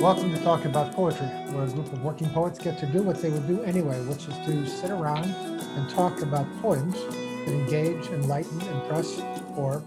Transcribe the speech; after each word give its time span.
Welcome 0.00 0.32
to 0.32 0.40
Talk 0.44 0.64
About 0.64 0.94
Poetry, 0.94 1.26
where 1.26 1.64
a 1.64 1.70
group 1.70 1.92
of 1.92 2.04
working 2.04 2.30
poets 2.30 2.60
get 2.60 2.78
to 2.78 2.86
do 2.86 3.02
what 3.02 3.20
they 3.20 3.30
would 3.30 3.48
do 3.48 3.60
anyway, 3.64 4.00
which 4.04 4.28
is 4.28 4.36
to 4.46 4.64
sit 4.64 4.92
around 4.92 5.24
and 5.24 5.90
talk 5.90 6.22
about 6.22 6.46
poems 6.62 6.94
that 6.94 7.48
engage, 7.48 8.06
enlighten, 8.06 8.60
impress, 8.60 9.18
or 9.56 9.82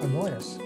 annoy 0.00 0.30
us. 0.30 0.58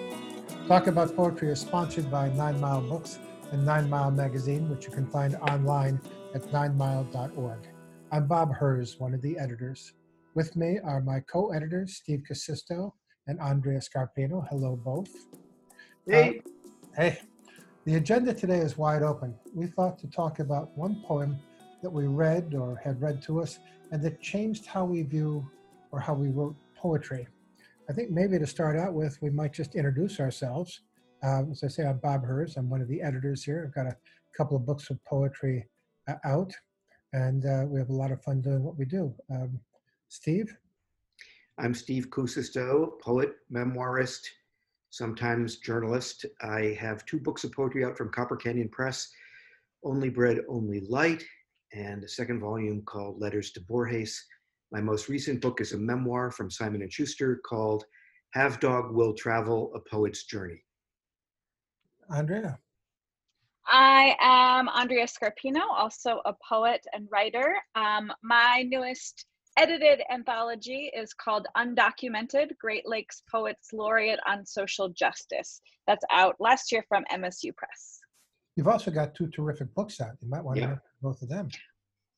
Talk 0.68 0.86
About 0.86 1.16
Poetry 1.16 1.50
is 1.50 1.58
sponsored 1.58 2.08
by 2.12 2.28
Nine 2.28 2.60
Mile 2.60 2.80
Books 2.80 3.18
and 3.50 3.66
Nine 3.66 3.90
Mile 3.90 4.12
Magazine, 4.12 4.70
which 4.70 4.84
you 4.84 4.92
can 4.92 5.08
find 5.08 5.34
online 5.34 6.00
at 6.36 6.42
ninemile.org. 6.52 7.66
I'm 8.12 8.28
Bob 8.28 8.54
Herz, 8.54 9.00
one 9.00 9.14
of 9.14 9.20
the 9.20 9.36
editors. 9.36 9.94
With 10.36 10.54
me 10.54 10.78
are 10.84 11.00
my 11.00 11.18
co 11.18 11.50
editors, 11.50 11.96
Steve 11.96 12.22
Kuusisto 12.30 12.92
and 13.26 13.40
Andrea 13.40 13.80
Scarpino. 13.80 14.46
Hello, 14.48 14.76
both. 14.76 15.10
Hey. 16.06 16.40
Uh, 16.96 17.02
hey. 17.02 17.20
The 17.86 17.94
agenda 17.94 18.34
today 18.34 18.58
is 18.58 18.76
wide 18.76 19.04
open. 19.04 19.32
We 19.54 19.68
thought 19.68 19.96
to 20.00 20.08
talk 20.08 20.40
about 20.40 20.76
one 20.76 21.04
poem 21.06 21.38
that 21.84 21.90
we 21.90 22.08
read 22.08 22.52
or 22.52 22.80
had 22.82 23.00
read 23.00 23.22
to 23.22 23.40
us 23.40 23.60
and 23.92 24.02
that 24.02 24.20
changed 24.20 24.66
how 24.66 24.84
we 24.84 25.02
view 25.02 25.48
or 25.92 26.00
how 26.00 26.14
we 26.14 26.30
wrote 26.30 26.56
poetry. 26.76 27.28
I 27.88 27.92
think 27.92 28.10
maybe 28.10 28.40
to 28.40 28.46
start 28.46 28.76
out 28.76 28.92
with, 28.92 29.16
we 29.22 29.30
might 29.30 29.52
just 29.52 29.76
introduce 29.76 30.18
ourselves. 30.18 30.80
Uh, 31.22 31.44
as 31.48 31.62
I 31.62 31.68
say, 31.68 31.86
I'm 31.86 31.98
Bob 31.98 32.24
Herz. 32.24 32.56
I'm 32.56 32.68
one 32.68 32.80
of 32.80 32.88
the 32.88 33.00
editors 33.00 33.44
here. 33.44 33.64
I've 33.64 33.74
got 33.74 33.86
a 33.86 33.96
couple 34.36 34.56
of 34.56 34.66
books 34.66 34.90
of 34.90 34.98
poetry 35.04 35.68
uh, 36.08 36.14
out, 36.24 36.52
and 37.12 37.46
uh, 37.46 37.66
we 37.68 37.78
have 37.78 37.90
a 37.90 37.94
lot 37.94 38.10
of 38.10 38.20
fun 38.20 38.40
doing 38.40 38.64
what 38.64 38.76
we 38.76 38.84
do. 38.84 39.14
Um, 39.30 39.60
Steve? 40.08 40.56
I'm 41.56 41.72
Steve 41.72 42.10
Kuusisto, 42.10 42.98
poet, 43.00 43.34
memoirist, 43.48 44.26
sometimes 44.96 45.58
journalist. 45.58 46.24
I 46.40 46.76
have 46.80 47.04
two 47.04 47.20
books 47.20 47.44
of 47.44 47.52
poetry 47.52 47.84
out 47.84 47.98
from 47.98 48.10
Copper 48.10 48.36
Canyon 48.36 48.68
Press, 48.70 49.08
Only 49.84 50.08
Bread, 50.08 50.40
Only 50.48 50.80
Light, 50.88 51.22
and 51.72 52.02
a 52.02 52.08
second 52.08 52.40
volume 52.40 52.82
called 52.86 53.20
Letters 53.20 53.50
to 53.52 53.60
Borges. 53.60 54.24
My 54.72 54.80
most 54.80 55.08
recent 55.08 55.42
book 55.42 55.60
is 55.60 55.72
a 55.72 55.78
memoir 55.78 56.30
from 56.30 56.50
Simon 56.50 56.88
& 56.88 56.90
Schuster 56.90 57.40
called 57.46 57.84
Have 58.30 58.58
Dog 58.58 58.94
Will 58.94 59.12
Travel, 59.12 59.70
A 59.74 59.80
Poet's 59.80 60.24
Journey. 60.24 60.62
Andrea? 62.10 62.58
I 63.68 64.16
am 64.20 64.68
Andrea 64.68 65.06
Scarpino, 65.06 65.62
also 65.68 66.20
a 66.24 66.32
poet 66.48 66.86
and 66.92 67.06
writer. 67.10 67.56
Um, 67.74 68.12
my 68.22 68.64
newest 68.66 69.26
edited 69.56 70.02
anthology 70.10 70.90
is 70.94 71.12
called 71.14 71.46
Undocumented 71.56 72.56
Great 72.58 72.86
Lakes 72.86 73.22
Poets 73.30 73.72
Laureate 73.72 74.20
on 74.26 74.44
Social 74.44 74.88
Justice. 74.90 75.60
That's 75.86 76.04
out 76.12 76.36
last 76.40 76.72
year 76.72 76.84
from 76.88 77.04
MSU 77.12 77.54
Press. 77.56 78.00
You've 78.56 78.68
also 78.68 78.90
got 78.90 79.14
two 79.14 79.28
terrific 79.28 79.72
books 79.74 80.00
out. 80.00 80.12
You 80.20 80.28
might 80.28 80.42
want 80.44 80.58
Yeah. 80.58 80.66
to 80.68 80.80
both 81.02 81.20
of 81.22 81.28
them. 81.28 81.48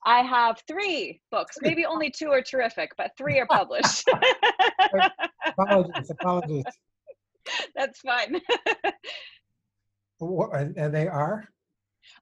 I 0.05 0.21
have 0.23 0.63
three 0.69 1.21
books. 1.31 1.57
Maybe 1.61 1.85
only 1.85 2.11
two 2.11 2.31
are 2.31 2.41
terrific, 2.43 2.93
but 2.97 3.11
three 3.19 3.39
are 3.41 3.47
published. 3.47 4.09
Apologies, 5.47 6.11
apologies. 6.11 6.65
That's 7.75 8.01
fine. 8.01 8.41
What- 10.21 10.53
And 10.55 10.77
and 10.77 10.93
they 10.95 11.07
are? 11.07 11.49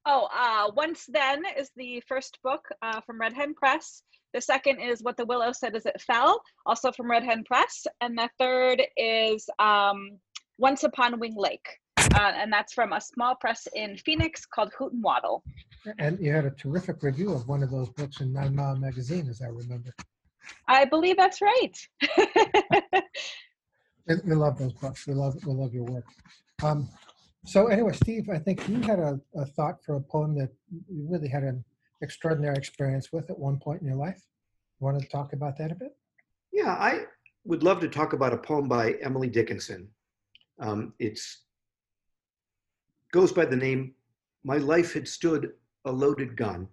Oh, 0.05 0.29
uh, 0.35 0.71
Once 0.75 1.07
Then 1.09 1.43
is 1.59 1.71
the 1.77 2.03
first 2.09 2.39
book 2.43 2.65
uh, 2.83 3.01
from 3.01 3.21
Red 3.21 3.33
Hen 3.33 3.55
Press. 3.55 4.03
The 4.35 4.41
second 4.41 4.81
is 4.81 5.03
What 5.03 5.17
the 5.17 5.25
Willow 5.25 5.53
Said 5.53 5.75
as 5.75 5.87
It 5.87 6.01
Fell, 6.01 6.41
also 6.67 6.93
from 6.93 7.11
Red 7.11 7.25
Hen 7.25 7.45
Press. 7.45 7.87
And 8.01 8.17
the 8.17 8.29
third 8.39 8.83
is 8.97 9.49
um, 9.59 10.19
Once 10.59 10.85
Upon 10.85 11.19
Wing 11.19 11.35
Lake. 11.37 11.67
Uh, 12.15 12.33
and 12.37 12.53
that's 12.53 12.73
from 12.73 12.93
a 12.93 13.01
small 13.01 13.35
press 13.35 13.67
in 13.75 13.97
Phoenix 13.97 14.47
called 14.47 14.73
Hoot 14.79 14.93
and 14.93 15.03
Waddle. 15.03 15.43
And 15.99 16.19
you 16.21 16.33
had 16.33 16.45
a 16.45 16.51
terrific 16.51 17.03
review 17.03 17.33
of 17.33 17.49
one 17.49 17.63
of 17.63 17.71
those 17.71 17.91
books 17.91 18.21
in 18.21 18.33
Nine 18.33 18.55
Mile 18.55 18.77
Magazine, 18.77 19.29
as 19.29 19.43
I 19.43 19.49
remember. 19.49 19.91
I 20.69 20.85
believe 20.85 21.17
that's 21.17 21.41
right. 21.41 23.03
We 24.07 24.15
we 24.25 24.35
love 24.35 24.59
those 24.59 24.73
books. 24.75 25.07
We 25.07 25.15
love, 25.15 25.35
we 25.45 25.53
love 25.53 25.75
your 25.75 25.85
work. 25.85 26.05
Um, 26.63 26.89
so 27.47 27.69
anyway, 27.69 27.93
Steve, 27.93 28.29
I 28.29 28.39
think 28.39 28.69
you 28.69 28.81
had 28.81 28.99
a, 28.99 29.21
a 29.37 29.47
thought 29.47 29.83
for 29.85 29.97
a 29.97 30.01
poem 30.01 30.37
that 30.39 30.51
you 30.71 31.07
really 31.09 31.29
had 31.29 31.45
an 31.45 31.65
extraordinary 32.03 32.57
experience 32.57 33.13
with 33.13 33.31
at 33.31 33.39
one 33.39 33.59
point 33.59 33.81
in 33.81 33.87
your 33.87 33.97
life. 33.97 34.21
You 34.81 34.85
want 34.85 35.01
to 35.01 35.09
talk 35.09 35.33
about 35.33 35.57
that 35.59 35.71
a 35.71 35.75
bit? 35.77 35.97
Yeah, 36.53 36.73
I 36.73 37.05
would 37.45 37.63
love 37.63 37.81
to 37.81 37.89
talk 37.89 38.13
about 38.13 38.33
a 38.33 38.39
poem 38.39 38.69
by 38.69 38.95
Emily 39.03 39.29
Dickinson. 39.29 39.89
Um, 40.59 40.93
it's 40.99 41.45
goes 43.13 43.33
by 43.33 43.45
the 43.45 43.57
name 43.57 43.95
"My 44.43 44.57
Life 44.57 44.93
Had 44.93 45.07
Stood 45.07 45.53
a 45.85 45.93
Loaded 45.93 46.37
Gun." 46.37 46.67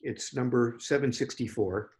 It's 0.00 0.34
number 0.34 0.76
764. 0.78 1.90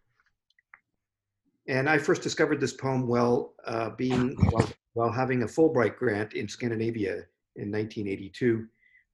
And 1.66 1.88
I 1.88 1.98
first 1.98 2.22
discovered 2.22 2.60
this 2.60 2.72
poem 2.74 3.06
while 3.06 3.54
uh, 3.64 3.90
being 3.90 4.36
while, 4.50 4.68
while 4.92 5.12
having 5.12 5.42
a 5.42 5.46
Fulbright 5.46 5.96
grant 5.96 6.34
in 6.34 6.46
Scandinavia 6.46 7.24
in 7.58 7.70
1982. 7.70 8.66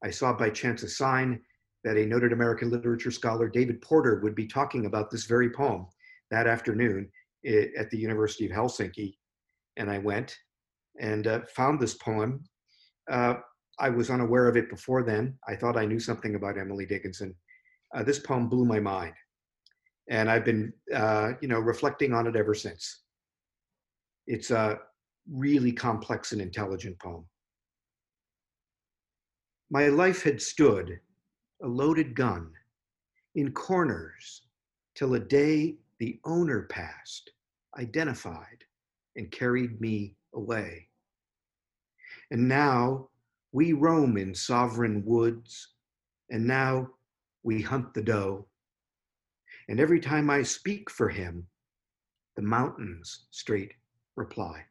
I 0.04 0.10
saw 0.10 0.32
by 0.32 0.50
chance 0.50 0.82
a 0.82 0.88
sign 0.88 1.40
that 1.82 1.96
a 1.96 2.06
noted 2.06 2.32
American 2.32 2.70
literature 2.70 3.10
scholar, 3.10 3.48
David 3.48 3.80
Porter, 3.80 4.20
would 4.22 4.34
be 4.34 4.46
talking 4.46 4.86
about 4.86 5.10
this 5.10 5.24
very 5.24 5.50
poem 5.50 5.86
that 6.30 6.46
afternoon 6.46 7.10
at 7.44 7.90
the 7.90 7.98
University 7.98 8.46
of 8.46 8.52
Helsinki. 8.52 9.16
And 9.76 9.90
I 9.90 9.98
went 9.98 10.36
and 11.00 11.26
uh, 11.26 11.40
found 11.54 11.80
this 11.80 11.94
poem. 11.94 12.44
Uh, 13.10 13.34
I 13.78 13.90
was 13.90 14.10
unaware 14.10 14.48
of 14.48 14.56
it 14.56 14.70
before 14.70 15.02
then. 15.02 15.38
I 15.48 15.56
thought 15.56 15.76
I 15.76 15.84
knew 15.84 16.00
something 16.00 16.36
about 16.36 16.58
Emily 16.58 16.86
Dickinson. 16.86 17.34
Uh, 17.94 18.02
this 18.02 18.18
poem 18.18 18.48
blew 18.48 18.64
my 18.64 18.80
mind. 18.80 19.14
And 20.08 20.30
I've 20.30 20.44
been, 20.44 20.72
uh, 20.94 21.32
you 21.40 21.48
know, 21.48 21.60
reflecting 21.60 22.12
on 22.12 22.26
it 22.26 22.36
ever 22.36 22.54
since. 22.54 23.02
It's 24.26 24.50
a 24.50 24.78
really 25.30 25.72
complex 25.72 26.32
and 26.32 26.40
intelligent 26.40 26.98
poem. 26.98 27.26
My 29.74 29.88
life 29.88 30.22
had 30.22 30.40
stood, 30.40 31.00
a 31.60 31.66
loaded 31.66 32.14
gun, 32.14 32.52
in 33.34 33.50
corners 33.50 34.42
till 34.94 35.14
a 35.14 35.18
day 35.18 35.78
the 35.98 36.20
owner 36.24 36.62
passed, 36.70 37.32
identified, 37.76 38.62
and 39.16 39.32
carried 39.32 39.80
me 39.80 40.14
away. 40.32 40.86
And 42.30 42.46
now 42.46 43.08
we 43.50 43.72
roam 43.72 44.16
in 44.16 44.32
sovereign 44.32 45.04
woods, 45.04 45.74
and 46.30 46.46
now 46.46 46.90
we 47.42 47.60
hunt 47.60 47.94
the 47.94 48.02
doe. 48.02 48.46
And 49.66 49.80
every 49.80 49.98
time 49.98 50.30
I 50.30 50.44
speak 50.44 50.88
for 50.88 51.08
him, 51.08 51.48
the 52.36 52.42
mountains 52.42 53.26
straight 53.32 53.72
reply. 54.14 54.66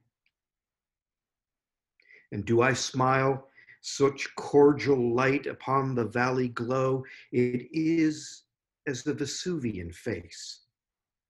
And 2.31 2.45
do 2.45 2.61
I 2.61 2.71
smile 2.71 3.49
such 3.83 4.33
cordial 4.37 5.13
light 5.13 5.45
upon 5.45 5.93
the 5.93 6.05
valley 6.05 6.47
glow? 6.47 7.03
It 7.31 7.67
is 7.71 8.43
as 8.87 9.03
the 9.03 9.13
Vesuvian 9.13 9.91
face 9.91 10.61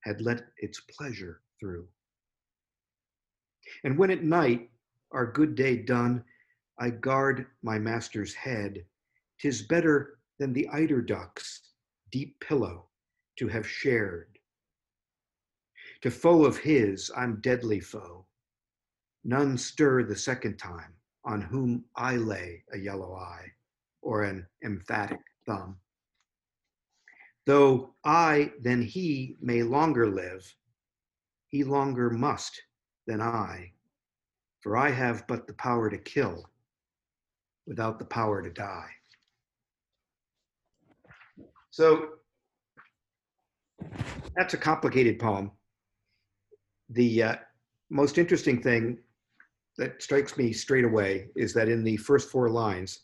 had 0.01 0.21
let 0.21 0.43
its 0.57 0.79
pleasure 0.81 1.41
through. 1.59 1.87
And 3.83 3.97
when 3.97 4.11
at 4.11 4.23
night, 4.23 4.69
our 5.11 5.25
good 5.25 5.55
day 5.55 5.77
done, 5.77 6.23
I 6.79 6.91
guard 6.91 7.47
my 7.63 7.79
master's 7.79 8.33
head, 8.33 8.85
tis 9.39 9.63
better 9.63 10.19
than 10.37 10.53
the 10.53 10.69
eider 10.69 11.01
duck's 11.01 11.61
deep 12.11 12.39
pillow 12.39 12.85
to 13.37 13.47
have 13.47 13.67
shared. 13.67 14.37
To 16.01 16.11
foe 16.11 16.45
of 16.45 16.57
his, 16.57 17.09
I'm 17.15 17.41
deadly 17.41 17.79
foe. 17.79 18.25
None 19.23 19.57
stir 19.57 20.03
the 20.03 20.15
second 20.15 20.57
time 20.57 20.93
on 21.25 21.41
whom 21.41 21.85
I 21.95 22.17
lay 22.17 22.63
a 22.73 22.77
yellow 22.77 23.15
eye 23.15 23.47
or 24.01 24.23
an 24.23 24.45
emphatic 24.63 25.19
thumb. 25.45 25.77
Though 27.45 27.93
I 28.05 28.51
than 28.61 28.81
he 28.81 29.37
may 29.41 29.63
longer 29.63 30.09
live, 30.09 30.53
he 31.47 31.63
longer 31.63 32.09
must 32.09 32.61
than 33.05 33.21
I, 33.21 33.71
for 34.61 34.77
I 34.77 34.89
have 34.89 35.27
but 35.27 35.45
the 35.47 35.53
power 35.53 35.89
to 35.89 35.97
kill 35.97 36.49
without 37.67 37.99
the 37.99 38.05
power 38.05 38.41
to 38.41 38.49
die. 38.49 38.89
So 41.71 42.09
that's 44.35 44.53
a 44.53 44.57
complicated 44.57 45.19
poem. 45.19 45.51
The 46.89 47.23
uh, 47.23 47.35
most 47.89 48.17
interesting 48.17 48.61
thing 48.61 48.99
that 49.77 50.01
strikes 50.01 50.37
me 50.37 50.53
straight 50.53 50.85
away 50.85 51.29
is 51.35 51.53
that 51.53 51.69
in 51.69 51.83
the 51.83 51.97
first 51.97 52.29
four 52.29 52.49
lines, 52.49 53.01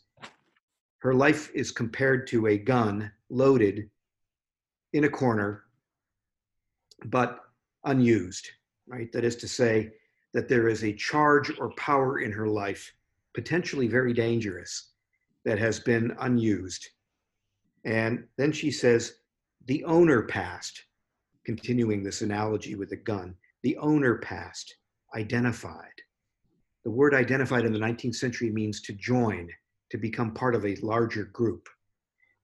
her 0.98 1.14
life 1.14 1.50
is 1.54 1.72
compared 1.72 2.26
to 2.28 2.48
a 2.48 2.58
gun 2.58 3.10
loaded 3.30 3.88
in 4.92 5.04
a 5.04 5.08
corner, 5.08 5.64
but 7.06 7.40
unused, 7.84 8.48
right? 8.86 9.10
That 9.12 9.24
is 9.24 9.36
to 9.36 9.48
say, 9.48 9.92
that 10.32 10.48
there 10.48 10.68
is 10.68 10.84
a 10.84 10.92
charge 10.92 11.50
or 11.58 11.72
power 11.74 12.20
in 12.20 12.30
her 12.30 12.46
life, 12.46 12.92
potentially 13.34 13.88
very 13.88 14.12
dangerous, 14.12 14.90
that 15.44 15.58
has 15.58 15.80
been 15.80 16.14
unused. 16.20 16.86
And 17.84 18.24
then 18.36 18.52
she 18.52 18.70
says, 18.70 19.14
the 19.66 19.82
owner 19.84 20.22
passed, 20.22 20.84
continuing 21.44 22.02
this 22.02 22.22
analogy 22.22 22.74
with 22.74 22.92
a 22.92 22.96
gun. 22.96 23.34
The 23.62 23.76
owner 23.78 24.18
passed, 24.18 24.76
identified. 25.16 26.00
The 26.84 26.90
word 26.90 27.14
identified 27.14 27.64
in 27.64 27.72
the 27.72 27.78
19th 27.78 28.14
century 28.14 28.50
means 28.50 28.80
to 28.82 28.92
join, 28.94 29.48
to 29.90 29.98
become 29.98 30.32
part 30.32 30.54
of 30.54 30.64
a 30.64 30.76
larger 30.76 31.24
group. 31.24 31.68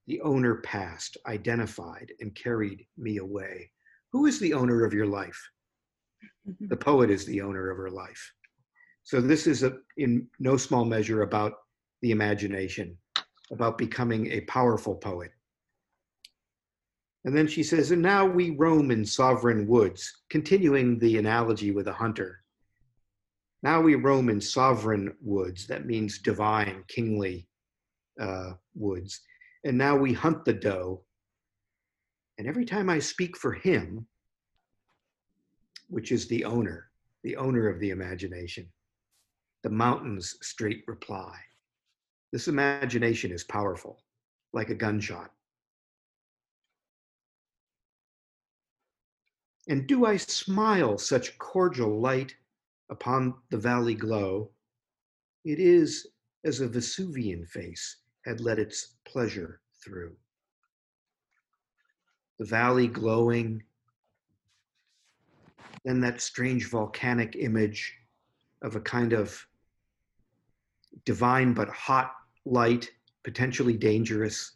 The 0.05 0.21
owner 0.21 0.55
passed, 0.61 1.17
identified, 1.25 2.11
and 2.19 2.35
carried 2.35 2.85
me 2.97 3.17
away. 3.17 3.71
Who 4.11 4.25
is 4.25 4.39
the 4.39 4.53
owner 4.53 4.85
of 4.85 4.93
your 4.93 5.07
life? 5.07 5.41
Mm-hmm. 6.47 6.67
The 6.67 6.77
poet 6.77 7.09
is 7.09 7.25
the 7.25 7.41
owner 7.41 7.69
of 7.69 7.77
her 7.77 7.89
life. 7.89 8.33
So 9.03 9.21
this 9.21 9.47
is 9.47 9.63
a, 9.63 9.77
in 9.97 10.27
no 10.39 10.57
small 10.57 10.85
measure 10.85 11.23
about 11.23 11.53
the 12.01 12.11
imagination, 12.11 12.97
about 13.51 13.77
becoming 13.77 14.27
a 14.27 14.41
powerful 14.41 14.95
poet. 14.95 15.31
And 17.25 17.35
then 17.35 17.47
she 17.47 17.63
says, 17.63 17.91
and 17.91 18.01
now 18.01 18.25
we 18.25 18.51
roam 18.51 18.91
in 18.91 19.05
sovereign 19.05 19.67
woods, 19.67 20.21
continuing 20.29 20.99
the 20.99 21.17
analogy 21.17 21.71
with 21.71 21.87
a 21.87 21.93
hunter. 21.93 22.41
Now 23.63 23.81
we 23.81 23.95
roam 23.95 24.29
in 24.29 24.39
sovereign 24.39 25.15
woods, 25.21 25.67
that 25.67 25.85
means 25.85 26.19
divine, 26.19 26.83
kingly 26.87 27.47
uh, 28.19 28.53
woods. 28.75 29.21
And 29.63 29.77
now 29.77 29.95
we 29.97 30.13
hunt 30.13 30.45
the 30.45 30.53
doe. 30.53 31.01
And 32.37 32.47
every 32.47 32.65
time 32.65 32.89
I 32.89 32.99
speak 32.99 33.35
for 33.35 33.53
him, 33.53 34.05
which 35.89 36.11
is 36.11 36.27
the 36.27 36.45
owner, 36.45 36.91
the 37.23 37.35
owner 37.35 37.67
of 37.67 37.79
the 37.79 37.89
imagination, 37.89 38.67
the 39.63 39.69
mountains 39.69 40.35
straight 40.41 40.83
reply. 40.87 41.35
This 42.31 42.47
imagination 42.47 43.31
is 43.31 43.43
powerful, 43.43 44.03
like 44.53 44.69
a 44.69 44.75
gunshot. 44.75 45.31
And 49.67 49.87
do 49.87 50.05
I 50.05 50.17
smile 50.17 50.97
such 50.97 51.37
cordial 51.39 51.99
light 51.99 52.35
upon 52.89 53.35
the 53.49 53.57
valley 53.57 53.95
glow? 53.95 54.51
It 55.43 55.59
is 55.59 56.07
as 56.43 56.61
a 56.61 56.67
Vesuvian 56.67 57.45
face 57.45 57.97
had 58.25 58.41
let 58.41 58.59
its 58.59 58.95
pleasure 59.05 59.61
through. 59.83 60.15
The 62.39 62.45
valley 62.45 62.87
glowing, 62.87 63.63
then 65.83 66.01
that 66.01 66.21
strange 66.21 66.69
volcanic 66.69 67.35
image 67.35 67.93
of 68.61 68.75
a 68.75 68.81
kind 68.81 69.13
of 69.13 69.45
divine 71.05 71.53
but 71.53 71.69
hot 71.69 72.13
light, 72.45 72.91
potentially 73.23 73.77
dangerous. 73.77 74.53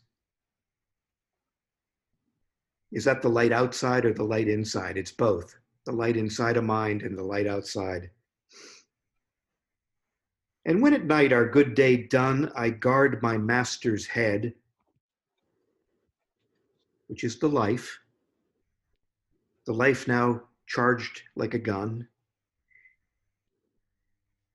Is 2.91 3.05
that 3.05 3.21
the 3.21 3.29
light 3.29 3.51
outside 3.51 4.05
or 4.05 4.13
the 4.13 4.23
light 4.23 4.47
inside? 4.47 4.97
It's 4.97 5.11
both 5.11 5.55
the 5.85 5.91
light 5.91 6.17
inside 6.17 6.57
a 6.57 6.61
mind 6.61 7.01
and 7.01 7.17
the 7.17 7.23
light 7.23 7.47
outside. 7.47 8.09
And 10.65 10.81
when 10.81 10.93
at 10.93 11.05
night 11.05 11.33
our 11.33 11.49
good 11.49 11.73
day 11.73 11.97
done, 11.97 12.51
I 12.55 12.69
guard 12.69 13.21
my 13.23 13.37
master's 13.37 14.05
head, 14.05 14.53
which 17.07 17.23
is 17.23 17.39
the 17.39 17.49
life, 17.49 17.99
the 19.65 19.73
life 19.73 20.07
now 20.07 20.43
charged 20.67 21.23
like 21.35 21.53
a 21.53 21.59
gun. 21.59 22.07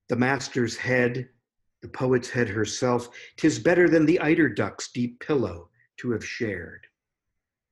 The 0.09 0.15
master's 0.15 0.77
head, 0.77 1.29
the 1.81 1.89
poet's 1.89 2.29
head 2.29 2.47
herself, 2.47 3.09
tis 3.35 3.59
better 3.59 3.89
than 3.89 4.05
the 4.05 4.19
eider 4.21 4.49
duck's 4.49 4.91
deep 4.91 5.19
pillow 5.19 5.69
to 5.97 6.11
have 6.11 6.25
shared, 6.25 6.87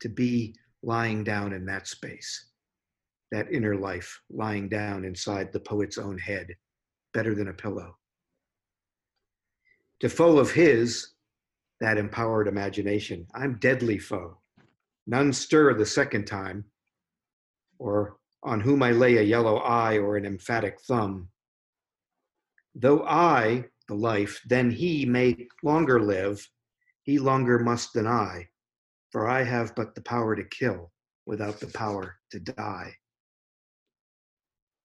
to 0.01 0.09
be 0.09 0.55
lying 0.83 1.23
down 1.23 1.53
in 1.53 1.65
that 1.65 1.87
space, 1.87 2.47
that 3.31 3.51
inner 3.51 3.75
life 3.75 4.21
lying 4.29 4.67
down 4.67 5.05
inside 5.05 5.51
the 5.51 5.59
poet's 5.59 5.97
own 5.97 6.17
head, 6.17 6.55
better 7.13 7.33
than 7.33 7.47
a 7.47 7.53
pillow. 7.53 7.97
Foe 10.09 10.37
of 10.39 10.51
his, 10.51 11.09
that 11.79 11.97
empowered 11.97 12.47
imagination, 12.47 13.27
I'm 13.33 13.57
deadly 13.59 13.97
foe. 13.97 14.39
None 15.07 15.33
stir 15.33 15.73
the 15.73 15.85
second 15.85 16.25
time, 16.25 16.65
or 17.79 18.17
on 18.43 18.59
whom 18.59 18.83
I 18.83 18.91
lay 18.91 19.17
a 19.17 19.23
yellow 19.23 19.57
eye 19.57 19.97
or 19.97 20.17
an 20.17 20.25
emphatic 20.25 20.79
thumb. 20.81 21.29
Though 22.73 23.03
I, 23.03 23.65
the 23.87 23.95
life, 23.95 24.41
then 24.45 24.71
he 24.71 25.05
may 25.05 25.47
longer 25.63 25.99
live, 25.99 26.47
he 27.03 27.19
longer 27.19 27.59
must 27.59 27.93
than 27.93 28.07
I, 28.07 28.49
for 29.11 29.27
I 29.27 29.43
have 29.43 29.75
but 29.75 29.95
the 29.95 30.01
power 30.01 30.35
to 30.35 30.43
kill 30.43 30.91
without 31.25 31.59
the 31.59 31.67
power 31.67 32.15
to 32.31 32.39
die. 32.39 32.95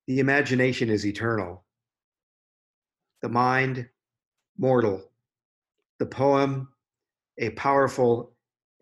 The 0.07 0.21
imagination 0.21 0.91
is 0.91 1.07
eternal, 1.07 1.65
the 3.23 3.29
mind, 3.29 3.89
mortal, 4.59 5.10
the 6.01 6.07
poem, 6.07 6.67
a 7.39 7.51
powerful 7.51 8.33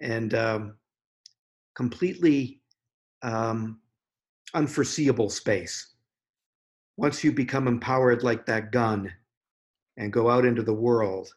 and 0.01 0.33
um, 0.35 0.77
completely 1.75 2.63
um, 3.23 3.81
unforeseeable 4.55 5.29
space. 5.29 5.95
Once 6.97 7.23
you 7.23 7.33
become 7.33 7.69
empowered 7.69 8.23
like 8.23 8.47
that 8.47 8.73
gun 8.73 9.13
and 9.97 10.13
go 10.13 10.31
out 10.31 10.45
into 10.45 10.63
the 10.63 10.73
world, 10.73 11.29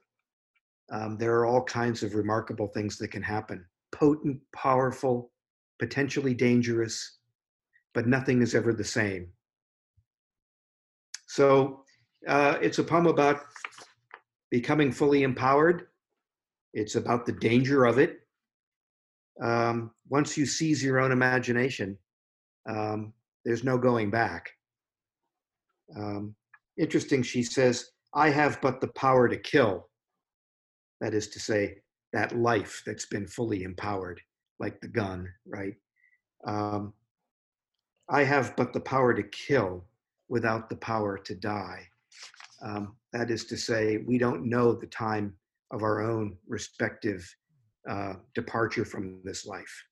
um, 0.91 1.17
there 1.17 1.33
are 1.35 1.45
all 1.45 1.63
kinds 1.63 2.03
of 2.03 2.15
remarkable 2.15 2.67
things 2.67 2.97
that 2.97 3.09
can 3.09 3.23
happen. 3.23 3.65
Potent, 3.91 4.39
powerful, 4.55 5.31
potentially 5.79 6.35
dangerous, 6.35 7.17
but 7.93 8.07
nothing 8.07 8.41
is 8.41 8.53
ever 8.53 8.71
the 8.71 8.83
same. 8.83 9.29
So 11.25 11.83
uh, 12.27 12.57
it's 12.61 12.77
a 12.77 12.83
poem 12.83 13.07
about 13.07 13.50
becoming 14.51 14.91
fully 14.91 15.23
empowered. 15.23 15.87
It's 16.73 16.95
about 16.95 17.25
the 17.25 17.31
danger 17.31 17.85
of 17.85 17.97
it. 17.97 18.19
Um, 19.41 19.91
once 20.09 20.37
you 20.37 20.45
seize 20.45 20.83
your 20.83 20.99
own 20.99 21.11
imagination, 21.11 21.97
um, 22.69 23.13
there's 23.43 23.63
no 23.63 23.77
going 23.77 24.11
back. 24.11 24.51
Um, 25.95 26.35
interesting, 26.77 27.23
she 27.23 27.41
says, 27.41 27.91
I 28.13 28.29
have 28.29 28.61
but 28.61 28.81
the 28.81 28.89
power 28.89 29.27
to 29.27 29.37
kill. 29.37 29.89
That 30.99 31.13
is 31.13 31.27
to 31.29 31.39
say, 31.39 31.77
that 32.13 32.37
life 32.37 32.83
that's 32.85 33.05
been 33.05 33.25
fully 33.25 33.63
empowered, 33.63 34.19
like 34.59 34.79
the 34.81 34.87
gun, 34.87 35.27
right? 35.47 35.75
Um, 36.45 36.93
I 38.09 38.23
have 38.23 38.55
but 38.57 38.73
the 38.73 38.81
power 38.81 39.13
to 39.13 39.23
kill 39.23 39.85
without 40.27 40.69
the 40.69 40.75
power 40.75 41.17
to 41.17 41.35
die. 41.35 41.87
Um, 42.61 42.95
that 43.13 43.29
is 43.29 43.45
to 43.45 43.57
say, 43.57 43.97
we 44.07 44.17
don't 44.17 44.45
know 44.45 44.73
the 44.73 44.87
time 44.87 45.33
of 45.71 45.83
our 45.83 46.01
own 46.01 46.37
respective 46.47 47.27
uh, 47.89 48.13
departure 48.33 48.85
from 48.85 49.19
this 49.23 49.45
life 49.45 49.83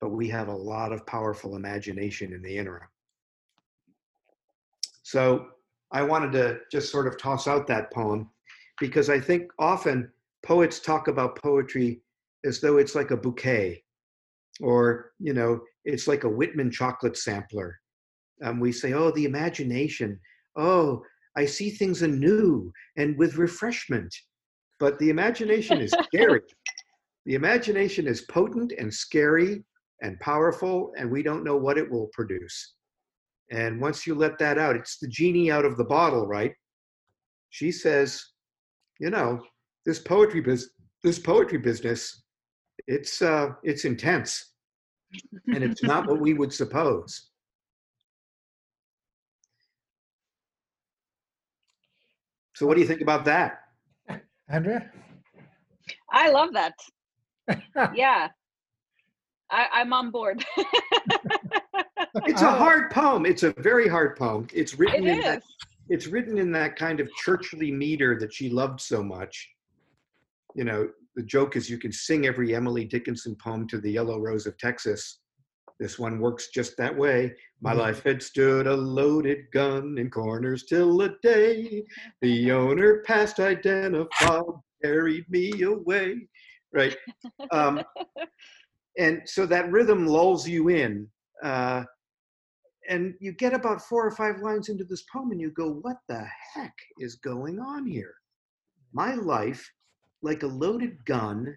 but 0.00 0.10
we 0.10 0.28
have 0.28 0.48
a 0.48 0.54
lot 0.54 0.92
of 0.92 1.06
powerful 1.06 1.56
imagination 1.56 2.32
in 2.32 2.42
the 2.42 2.56
interim. 2.56 2.88
So 5.02 5.46
I 5.92 6.02
wanted 6.02 6.32
to 6.32 6.58
just 6.70 6.90
sort 6.90 7.06
of 7.06 7.18
toss 7.18 7.46
out 7.46 7.66
that 7.68 7.92
poem 7.92 8.30
because 8.78 9.08
I 9.08 9.20
think 9.20 9.50
often 9.58 10.10
poets 10.44 10.80
talk 10.80 11.08
about 11.08 11.40
poetry 11.40 12.02
as 12.44 12.60
though 12.60 12.76
it's 12.76 12.94
like 12.94 13.10
a 13.10 13.16
bouquet 13.16 13.82
or, 14.60 15.12
you 15.18 15.32
know, 15.32 15.60
it's 15.84 16.08
like 16.08 16.24
a 16.24 16.28
Whitman 16.28 16.70
chocolate 16.70 17.16
sampler. 17.16 17.78
Um, 18.42 18.60
we 18.60 18.72
say, 18.72 18.92
oh, 18.92 19.10
the 19.12 19.24
imagination. 19.24 20.20
Oh, 20.56 21.02
I 21.36 21.44
see 21.44 21.70
things 21.70 22.02
anew 22.02 22.72
and 22.96 23.16
with 23.18 23.36
refreshment. 23.36 24.14
But 24.78 24.98
the 24.98 25.10
imagination 25.10 25.80
is 25.80 25.94
scary. 26.04 26.40
the 27.26 27.34
imagination 27.34 28.06
is 28.06 28.22
potent 28.22 28.72
and 28.78 28.92
scary 28.92 29.64
and 30.02 30.18
powerful, 30.20 30.92
and 30.98 31.10
we 31.10 31.22
don't 31.22 31.44
know 31.44 31.56
what 31.56 31.78
it 31.78 31.90
will 31.90 32.08
produce. 32.12 32.74
And 33.50 33.80
once 33.80 34.06
you 34.06 34.14
let 34.14 34.38
that 34.38 34.58
out, 34.58 34.76
it's 34.76 34.98
the 34.98 35.08
genie 35.08 35.50
out 35.50 35.64
of 35.64 35.76
the 35.76 35.84
bottle, 35.84 36.26
right? 36.26 36.52
She 37.50 37.70
says, 37.70 38.22
you 38.98 39.10
know, 39.10 39.42
this 39.84 39.98
poetry 39.98 40.40
business, 40.40 40.70
this 41.02 41.18
poetry 41.18 41.58
business, 41.58 42.22
it's 42.86 43.22
uh, 43.22 43.50
it's 43.62 43.84
intense, 43.84 44.52
and 45.52 45.62
it's 45.62 45.82
not 45.82 46.06
what 46.06 46.20
we 46.20 46.34
would 46.34 46.52
suppose. 46.52 47.30
So, 52.56 52.66
what 52.66 52.74
do 52.74 52.80
you 52.80 52.86
think 52.86 53.02
about 53.02 53.26
that, 53.26 53.58
Andrea? 54.48 54.90
I 56.10 56.30
love 56.30 56.54
that. 56.54 56.72
yeah, 57.94 58.28
I, 59.50 59.66
I'm 59.74 59.92
on 59.92 60.10
board. 60.10 60.42
it's 62.24 62.40
a 62.40 62.48
oh. 62.48 62.52
hard 62.52 62.90
poem. 62.90 63.26
It's 63.26 63.42
a 63.42 63.52
very 63.58 63.86
hard 63.86 64.16
poem. 64.16 64.48
It's 64.54 64.78
written 64.78 65.06
It 65.06 65.18
in 65.18 65.20
that 65.20 65.38
is. 65.40 65.44
it's 65.90 66.06
written 66.06 66.38
in 66.38 66.50
that 66.52 66.76
kind 66.76 66.98
of 66.98 67.12
churchly 67.22 67.70
meter 67.70 68.18
that 68.18 68.32
she 68.32 68.48
loved 68.48 68.80
so 68.80 69.02
much. 69.02 69.50
You 70.54 70.64
know, 70.64 70.88
the 71.14 71.24
joke 71.24 71.56
is 71.56 71.68
you 71.68 71.76
can 71.76 71.92
sing 71.92 72.24
every 72.24 72.54
Emily 72.54 72.86
Dickinson 72.86 73.36
poem 73.36 73.68
to 73.68 73.78
the 73.78 73.92
Yellow 73.92 74.18
Rose 74.18 74.46
of 74.46 74.56
Texas. 74.56 75.18
This 75.78 75.98
one 75.98 76.20
works 76.20 76.48
just 76.48 76.76
that 76.78 76.96
way. 76.96 77.36
My 77.60 77.74
Mhm. 77.74 77.78
life 77.78 78.02
had 78.02 78.22
stood 78.22 78.66
a 78.66 78.76
loaded 78.76 79.50
gun 79.52 79.98
in 79.98 80.10
corners 80.10 80.64
till 80.64 81.00
a 81.02 81.10
day. 81.22 81.84
The 82.22 82.50
owner 82.52 83.02
passed 83.06 83.40
identified, 83.40 84.42
carried 84.82 85.28
me 85.30 85.62
away. 85.62 86.28
Right. 86.72 86.96
Um, 87.52 87.82
and 88.98 89.22
so 89.26 89.46
that 89.46 89.70
rhythm 89.70 90.06
lulls 90.06 90.48
you 90.48 90.68
in. 90.68 91.08
Uh, 91.42 91.84
and 92.88 93.14
you 93.20 93.32
get 93.32 93.52
about 93.52 93.82
four 93.82 94.06
or 94.06 94.10
five 94.12 94.40
lines 94.40 94.68
into 94.68 94.84
this 94.84 95.02
poem 95.12 95.30
and 95.32 95.40
you 95.40 95.50
go, 95.50 95.72
what 95.82 95.96
the 96.08 96.24
heck 96.54 96.74
is 97.00 97.16
going 97.16 97.58
on 97.58 97.86
here? 97.86 98.14
My 98.92 99.14
life, 99.14 99.70
like 100.22 100.42
a 100.42 100.46
loaded 100.46 101.04
gun, 101.04 101.56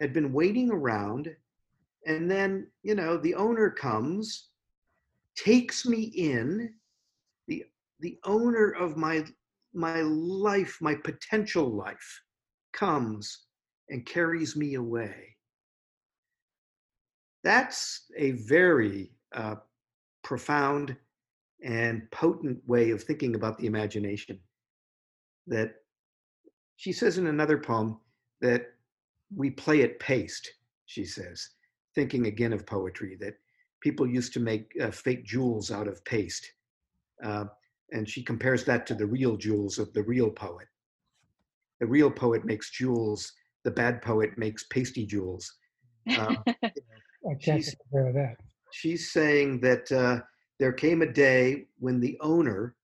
had 0.00 0.12
been 0.12 0.32
waiting 0.32 0.70
around. 0.70 1.28
And 2.06 2.30
then, 2.30 2.66
you 2.82 2.94
know, 2.94 3.16
the 3.16 3.34
owner 3.34 3.70
comes, 3.70 4.48
takes 5.36 5.86
me 5.86 6.02
in, 6.02 6.74
the, 7.48 7.64
the 8.00 8.18
owner 8.24 8.70
of 8.70 8.96
my, 8.96 9.24
my 9.72 10.02
life, 10.02 10.78
my 10.80 10.94
potential 10.94 11.70
life, 11.70 12.22
comes 12.72 13.46
and 13.88 14.04
carries 14.04 14.56
me 14.56 14.74
away. 14.74 15.36
That's 17.42 18.06
a 18.16 18.32
very 18.32 19.12
uh, 19.32 19.56
profound 20.22 20.96
and 21.62 22.10
potent 22.10 22.58
way 22.66 22.90
of 22.90 23.02
thinking 23.02 23.34
about 23.34 23.58
the 23.58 23.66
imagination. 23.66 24.38
That 25.46 25.74
she 26.76 26.92
says 26.92 27.18
in 27.18 27.26
another 27.26 27.58
poem 27.58 27.98
that 28.40 28.72
we 29.34 29.50
play 29.50 29.82
at 29.82 29.98
paste, 30.00 30.50
she 30.86 31.04
says, 31.04 31.50
thinking 31.94 32.26
again 32.26 32.52
of 32.52 32.66
poetry, 32.66 33.16
that 33.20 33.34
people 33.80 34.06
used 34.06 34.32
to 34.34 34.40
make 34.40 34.72
uh, 34.80 34.90
fake 34.90 35.24
jewels 35.24 35.70
out 35.70 35.88
of 35.88 36.04
paste. 36.04 36.46
Uh, 37.22 37.44
and 37.92 38.08
she 38.08 38.22
compares 38.22 38.64
that 38.64 38.86
to 38.86 38.94
the 38.94 39.06
real 39.06 39.36
jewels 39.36 39.78
of 39.78 39.92
the 39.92 40.02
real 40.02 40.30
poet. 40.30 40.66
The 41.80 41.86
real 41.86 42.10
poet 42.10 42.44
makes 42.44 42.70
jewels, 42.70 43.32
the 43.64 43.70
bad 43.70 44.02
poet 44.02 44.36
makes 44.38 44.64
pasty 44.64 45.06
jewels. 45.06 45.52
Um, 46.18 46.44
I 46.46 47.34
can't 47.42 47.42
She's- 47.42 47.74
compare 47.90 48.12
that. 48.12 48.36
she's 48.72 49.10
saying 49.10 49.60
that 49.60 49.90
uh, 49.90 50.20
there 50.60 50.72
came 50.72 51.00
a 51.00 51.10
day 51.10 51.66
when 51.78 51.98
the 51.98 52.18
owner, 52.20 52.76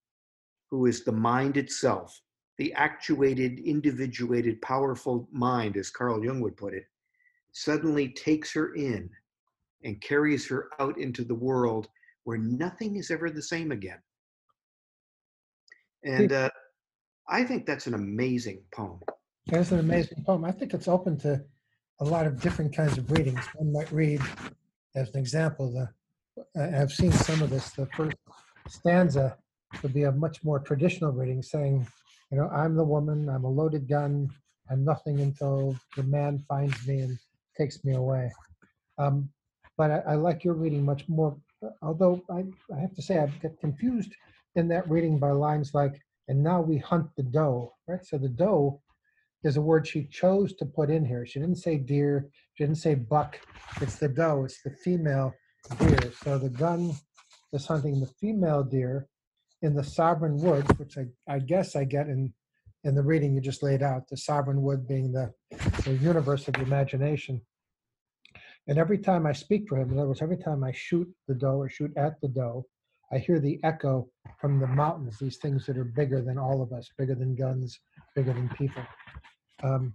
who 0.70 0.86
is 0.86 1.04
the 1.04 1.12
mind 1.12 1.58
itself, 1.58 2.18
the 2.56 2.72
actuated, 2.72 3.58
individuated, 3.58 4.62
powerful 4.62 5.28
mind, 5.32 5.76
as 5.76 5.90
Carl 5.90 6.24
Jung 6.24 6.40
would 6.40 6.56
put 6.56 6.72
it, 6.72 6.84
suddenly 7.52 8.08
takes 8.08 8.52
her 8.52 8.74
in 8.74 9.10
and 9.84 10.00
carries 10.00 10.48
her 10.48 10.68
out 10.78 10.98
into 10.98 11.24
the 11.24 11.34
world 11.34 11.88
where 12.24 12.38
nothing 12.38 12.96
is 12.96 13.10
ever 13.10 13.30
the 13.30 13.42
same 13.42 13.72
again. 13.72 13.98
And 16.04 16.32
uh, 16.32 16.50
I 17.28 17.44
think 17.44 17.66
that's 17.66 17.86
an 17.86 17.94
amazing 17.94 18.62
poem. 18.72 19.00
That's 19.46 19.72
an 19.72 19.80
amazing 19.80 20.24
poem. 20.24 20.44
I 20.44 20.52
think 20.52 20.74
it's 20.74 20.88
open 20.88 21.18
to 21.20 21.42
a 22.00 22.04
lot 22.04 22.26
of 22.26 22.40
different 22.40 22.74
kinds 22.74 22.98
of 22.98 23.10
readings. 23.10 23.44
One 23.54 23.72
might 23.72 23.90
read, 23.92 24.20
as 24.94 25.10
an 25.10 25.18
example, 25.18 25.72
the 25.72 25.88
I've 26.56 26.92
seen 26.92 27.12
some 27.12 27.42
of 27.42 27.50
this. 27.50 27.70
The 27.70 27.86
first 27.86 28.16
stanza 28.68 29.36
would 29.82 29.92
be 29.92 30.04
a 30.04 30.12
much 30.12 30.42
more 30.44 30.58
traditional 30.58 31.12
reading, 31.12 31.42
saying, 31.42 31.86
"You 32.30 32.38
know, 32.38 32.48
I'm 32.48 32.76
the 32.76 32.84
woman. 32.84 33.28
I'm 33.28 33.44
a 33.44 33.50
loaded 33.50 33.88
gun. 33.88 34.30
I'm 34.70 34.84
nothing 34.84 35.20
until 35.20 35.76
the 35.96 36.04
man 36.04 36.38
finds 36.48 36.86
me 36.86 37.00
and 37.00 37.18
takes 37.60 37.84
me 37.84 37.94
away." 37.94 38.24
Um, 38.98 39.28
but 39.78 39.90
I, 39.90 39.98
I 40.12 40.14
like 40.14 40.44
your 40.44 40.54
reading 40.54 40.84
much 40.84 41.02
more. 41.08 41.36
Although 41.82 42.22
I, 42.30 42.40
I 42.74 42.80
have 42.80 42.94
to 42.94 43.02
say, 43.02 43.18
I 43.18 43.26
get 43.42 43.60
confused 43.60 44.12
in 44.54 44.68
that 44.68 44.88
reading 44.94 45.18
by 45.18 45.30
lines 45.30 45.74
like, 45.74 45.94
"And 46.28 46.42
now 46.42 46.60
we 46.60 46.78
hunt 46.78 47.06
the 47.16 47.22
doe." 47.22 47.74
Right. 47.88 48.04
So 48.04 48.18
the 48.18 48.28
doe 48.28 48.80
is 49.42 49.56
a 49.56 49.60
word 49.60 49.86
she 49.86 50.04
chose 50.04 50.54
to 50.54 50.66
put 50.66 50.90
in 50.90 51.04
here. 51.04 51.24
She 51.26 51.40
didn't 51.40 51.56
say 51.66 51.76
deer, 51.78 52.28
she 52.54 52.64
didn't 52.64 52.78
say 52.78 52.94
buck. 52.94 53.40
It's 53.80 53.96
the 53.96 54.08
doe, 54.08 54.44
it's 54.44 54.62
the 54.62 54.70
female 54.70 55.32
deer. 55.78 56.12
So 56.22 56.38
the 56.38 56.50
gun 56.50 56.92
is 57.52 57.66
hunting 57.66 58.00
the 58.00 58.12
female 58.20 58.62
deer 58.62 59.08
in 59.62 59.74
the 59.74 59.84
sovereign 59.84 60.36
woods, 60.38 60.68
which 60.78 60.96
I, 60.98 61.06
I 61.34 61.38
guess 61.38 61.76
I 61.76 61.84
get 61.84 62.06
in 62.06 62.32
in 62.84 62.94
the 62.94 63.02
reading 63.02 63.34
you 63.34 63.42
just 63.42 63.62
laid 63.62 63.82
out, 63.82 64.08
the 64.08 64.16
sovereign 64.16 64.62
wood 64.62 64.88
being 64.88 65.12
the, 65.12 65.30
the 65.84 65.98
universe 66.00 66.48
of 66.48 66.54
the 66.54 66.62
imagination. 66.62 67.42
And 68.70 68.78
every 68.78 68.98
time 68.98 69.26
I 69.26 69.32
speak 69.32 69.68
for 69.68 69.76
him, 69.76 69.90
in 69.90 69.98
other 69.98 70.06
words, 70.06 70.22
every 70.22 70.36
time 70.36 70.62
I 70.62 70.70
shoot 70.70 71.08
the 71.26 71.34
doe 71.34 71.56
or 71.56 71.68
shoot 71.68 71.92
at 71.96 72.20
the 72.20 72.28
doe, 72.28 72.64
I 73.12 73.18
hear 73.18 73.40
the 73.40 73.58
echo 73.64 74.08
from 74.40 74.60
the 74.60 74.68
mountains, 74.68 75.18
these 75.18 75.38
things 75.38 75.66
that 75.66 75.76
are 75.76 75.82
bigger 75.82 76.22
than 76.22 76.38
all 76.38 76.62
of 76.62 76.72
us, 76.72 76.88
bigger 76.96 77.16
than 77.16 77.34
guns, 77.34 77.80
bigger 78.14 78.32
than 78.32 78.48
people. 78.50 78.84
Um, 79.64 79.94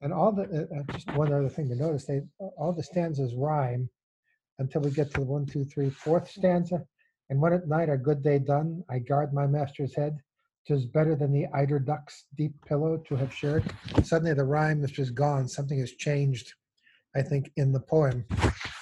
and 0.00 0.12
all 0.12 0.30
the, 0.30 0.42
uh, 0.42 0.78
uh, 0.78 0.92
just 0.92 1.12
one 1.16 1.32
other 1.32 1.48
thing 1.48 1.68
to 1.70 1.74
notice, 1.74 2.04
they, 2.04 2.20
all 2.38 2.72
the 2.72 2.84
stanzas 2.84 3.34
rhyme 3.34 3.90
until 4.60 4.82
we 4.82 4.92
get 4.92 5.12
to 5.14 5.20
the 5.20 5.26
one, 5.26 5.44
two, 5.44 5.64
three, 5.64 5.90
fourth 5.90 6.30
stanza. 6.30 6.86
And 7.30 7.40
when 7.40 7.52
at 7.52 7.66
night 7.66 7.88
our 7.88 7.96
good 7.96 8.22
day 8.22 8.38
done, 8.38 8.84
I 8.88 9.00
guard 9.00 9.34
my 9.34 9.48
master's 9.48 9.96
head. 9.96 10.20
Tis 10.68 10.86
better 10.86 11.16
than 11.16 11.32
the 11.32 11.46
eider 11.52 11.80
duck's 11.80 12.26
deep 12.36 12.54
pillow 12.64 13.02
to 13.08 13.16
have 13.16 13.34
shared. 13.34 13.64
Suddenly 14.04 14.34
the 14.34 14.44
rhyme 14.44 14.84
is 14.84 14.92
just 14.92 15.16
gone. 15.16 15.48
Something 15.48 15.80
has 15.80 15.90
changed, 15.94 16.54
I 17.16 17.22
think, 17.22 17.50
in 17.56 17.72
the 17.72 17.80
poem. 17.80 18.24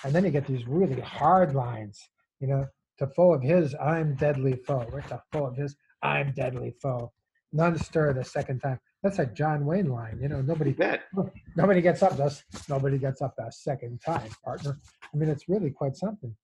And 0.04 0.12
then 0.12 0.24
you 0.24 0.30
get 0.30 0.46
these 0.46 0.66
really 0.66 1.00
hard 1.00 1.54
lines, 1.54 2.00
you 2.40 2.48
know, 2.48 2.66
to 2.98 3.06
foe 3.08 3.34
of 3.34 3.42
his, 3.42 3.74
I'm 3.74 4.14
deadly 4.16 4.56
foe. 4.66 4.86
Right? 4.90 5.06
To 5.08 5.22
foe 5.32 5.46
of 5.46 5.56
his, 5.56 5.76
I'm 6.02 6.32
deadly 6.32 6.74
foe. 6.82 7.12
None 7.52 7.78
stir 7.78 8.12
the 8.14 8.24
second 8.24 8.60
time. 8.60 8.78
That's 9.02 9.18
a 9.18 9.26
John 9.26 9.66
Wayne 9.66 9.88
line. 9.88 10.18
You 10.22 10.28
know, 10.28 10.40
nobody 10.40 10.74
nobody 11.56 11.80
gets 11.82 12.02
up 12.02 12.16
thus 12.16 12.44
nobody 12.68 12.98
gets 12.98 13.20
up 13.22 13.34
a 13.38 13.50
second 13.52 14.00
time 14.00 14.30
partner 14.44 14.76
i 15.12 15.16
mean 15.16 15.28
it's 15.28 15.48
really 15.48 15.70
quite 15.70 15.96
something 15.96 16.34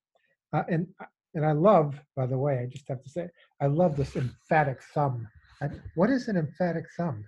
uh, 0.53 0.63
and 0.69 0.87
and 1.35 1.45
i 1.45 1.51
love 1.51 1.99
by 2.15 2.25
the 2.25 2.37
way 2.37 2.59
i 2.59 2.65
just 2.65 2.87
have 2.87 3.01
to 3.03 3.09
say 3.09 3.27
i 3.61 3.65
love 3.65 3.95
this 3.95 4.15
emphatic 4.15 4.79
thumb 4.93 5.27
I- 5.61 5.69
what 5.95 6.09
is 6.09 6.27
an 6.27 6.37
emphatic 6.37 6.85
thumb 6.97 7.25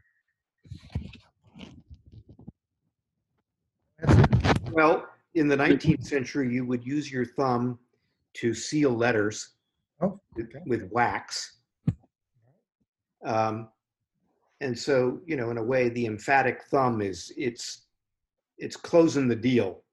Well, 4.71 5.07
in 5.35 5.47
the 5.47 5.55
19th 5.55 6.03
century, 6.03 6.53
you 6.53 6.65
would 6.65 6.85
use 6.85 7.11
your 7.11 7.25
thumb 7.25 7.79
to 8.35 8.53
seal 8.53 8.91
letters 8.91 9.55
Oh, 10.01 10.19
with- 10.35 10.47
okay. 10.47 10.59
with 10.65 10.89
wax. 10.91 11.57
Um, 13.23 13.69
and 14.61 14.77
so, 14.77 15.21
you 15.25 15.35
know, 15.35 15.51
in 15.51 15.57
a 15.57 15.63
way, 15.63 15.89
the 15.89 16.05
emphatic 16.05 16.63
thumb 16.71 17.01
is 17.01 17.31
it's 17.37 17.87
it's 18.57 18.75
closing 18.75 19.27
the 19.27 19.35
deal. 19.35 19.83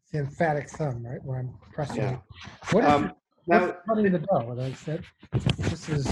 it's 0.00 0.10
the 0.12 0.18
emphatic 0.18 0.68
thumb 0.70 1.04
right 1.06 1.22
where 1.24 1.38
i'm 1.40 1.52
pressing 1.72 1.96
Yeah. 2.02 2.18
what 2.72 2.84
is 2.84 2.90
Um, 2.90 3.12
now, 3.46 3.76
what's 3.84 4.02
the 4.02 4.18
doe 4.18 4.58
i 4.60 4.72
said 4.72 5.04
this 5.58 5.88
is 5.90 6.04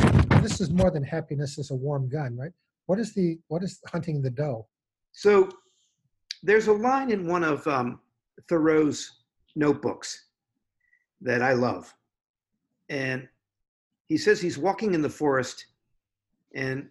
this 0.43 0.61
is 0.61 0.71
more 0.71 0.91
than 0.91 1.03
happiness 1.03 1.57
is 1.57 1.71
a 1.71 1.75
warm 1.75 2.07
gun 2.11 2.37
right 2.37 2.53
what 2.87 2.99
is 2.99 3.15
the 3.15 3.39
what 3.49 3.63
is 3.63 3.81
hunting 3.91 4.21
the 4.21 4.29
doe 4.29 4.67
so 5.13 5.49
there's 6.43 6.67
a 6.67 6.73
line 6.73 7.11
in 7.11 7.27
one 7.27 7.45
of 7.45 7.67
um, 7.67 7.99
Thoreau's 8.49 9.23
notebooks 9.55 10.27
that 11.21 11.43
I 11.43 11.53
love, 11.53 11.95
and 12.89 13.29
he 14.07 14.17
says 14.17 14.41
he's 14.41 14.59
walking 14.59 14.95
in 14.95 15.03
the 15.03 15.09
forest, 15.09 15.67
and 16.55 16.89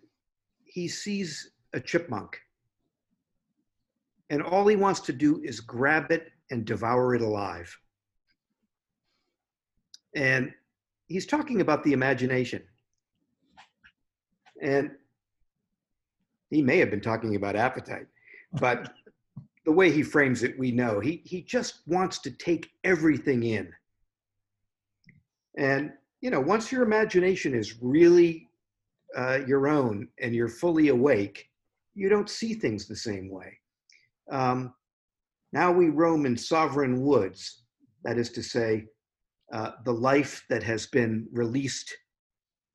he 0.64 0.88
sees 0.88 1.52
a 1.74 1.80
chipmunk, 1.80 2.40
and 4.30 4.42
all 4.42 4.66
he 4.68 4.76
wants 4.76 5.02
to 5.02 5.14
do 5.14 5.42
is 5.44 5.60
grab 5.60 6.12
it 6.12 6.32
and 6.52 6.66
devour 6.66 7.16
it 7.16 7.22
alive. 7.22 7.78
And 10.16 10.52
he's 11.08 11.26
talking 11.26 11.62
about 11.62 11.84
the 11.84 11.94
imagination. 11.94 12.64
And 14.62 14.92
he 16.50 16.62
may 16.62 16.78
have 16.78 16.92
been 16.92 17.02
talking 17.02 17.36
about 17.36 17.56
appetite, 17.56 18.08
but 18.54 18.94
the 19.66 19.72
way 19.72 19.92
he 19.92 20.04
frames 20.04 20.44
it, 20.44 20.58
we 20.58 20.72
know 20.72 21.00
he, 21.00 21.22
he 21.24 21.42
just 21.42 21.82
wants 21.88 22.20
to 22.20 22.32
take 22.32 22.72
everything 22.84 23.44
in. 23.44 23.72
And, 25.58 25.92
you 26.22 26.30
know, 26.30 26.40
once 26.40 26.72
your 26.72 26.84
imagination 26.84 27.54
is 27.54 27.82
really 27.82 28.50
uh, 29.16 29.40
your 29.46 29.68
own 29.68 30.08
and 30.20 30.34
you're 30.34 30.48
fully 30.48 30.88
awake, 30.88 31.50
you 31.94 32.10
don't 32.10 32.30
see 32.30 32.54
things 32.54 32.88
the 32.88 32.96
same 32.96 33.30
way. 33.30 33.58
Um, 34.32 34.74
now 35.52 35.72
we 35.72 35.90
roam 35.90 36.26
in 36.26 36.38
sovereign 36.38 37.02
woods, 37.02 37.64
that 38.04 38.18
is 38.18 38.30
to 38.32 38.42
say, 38.42 38.88
uh, 39.52 39.72
the 39.84 39.94
life 39.94 40.46
that 40.50 40.64
has 40.64 40.88
been 40.88 41.28
released 41.34 41.94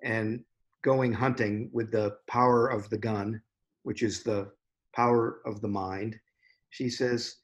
and 0.05 0.45
going 0.83 1.13
hunting 1.13 1.71
with 1.73 1.91
the 1.91 2.17
power 2.29 2.69
of 2.69 2.89
the 2.91 2.99
gun, 2.99 3.41
which 3.83 4.03
is 4.03 4.23
the 4.23 4.53
power 4.95 5.41
of 5.47 5.61
the 5.63 5.69
mind. 5.69 6.21
She 6.77 6.91
says, 6.91 7.37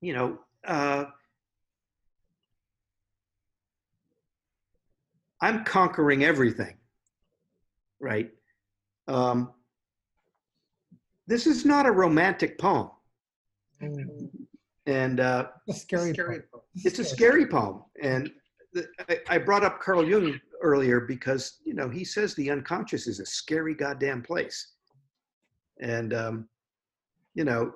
you 0.00 0.14
know, 0.14 0.38
uh, 0.66 1.04
I'm 5.42 5.64
conquering 5.64 6.24
everything, 6.24 6.78
right? 8.00 8.30
Um, 9.06 9.50
this 11.26 11.46
is 11.46 11.66
not 11.66 11.84
a 11.84 11.90
romantic 11.92 12.58
poem. 12.58 12.88
Mm, 13.82 14.30
And 14.86 15.20
uh, 15.20 15.48
A 15.68 15.74
scary. 15.74 16.14
Scary 16.14 16.36
part. 16.40 16.50
poem. 16.52 16.62
it's 16.76 16.98
a 17.00 17.04
scary 17.04 17.46
poem. 17.46 17.82
And 18.02 18.30
the, 18.72 18.88
I, 19.10 19.18
I 19.28 19.36
brought 19.36 19.62
up 19.62 19.78
Carl 19.78 20.08
Jung 20.08 20.40
earlier 20.62 21.00
because, 21.00 21.58
you 21.66 21.74
know, 21.74 21.90
he 21.90 22.02
says 22.02 22.34
the 22.34 22.50
unconscious 22.50 23.06
is 23.06 23.20
a 23.20 23.26
scary 23.26 23.74
goddamn 23.74 24.22
place. 24.22 24.68
And, 25.78 26.14
um, 26.14 26.48
you 27.34 27.44
know, 27.44 27.72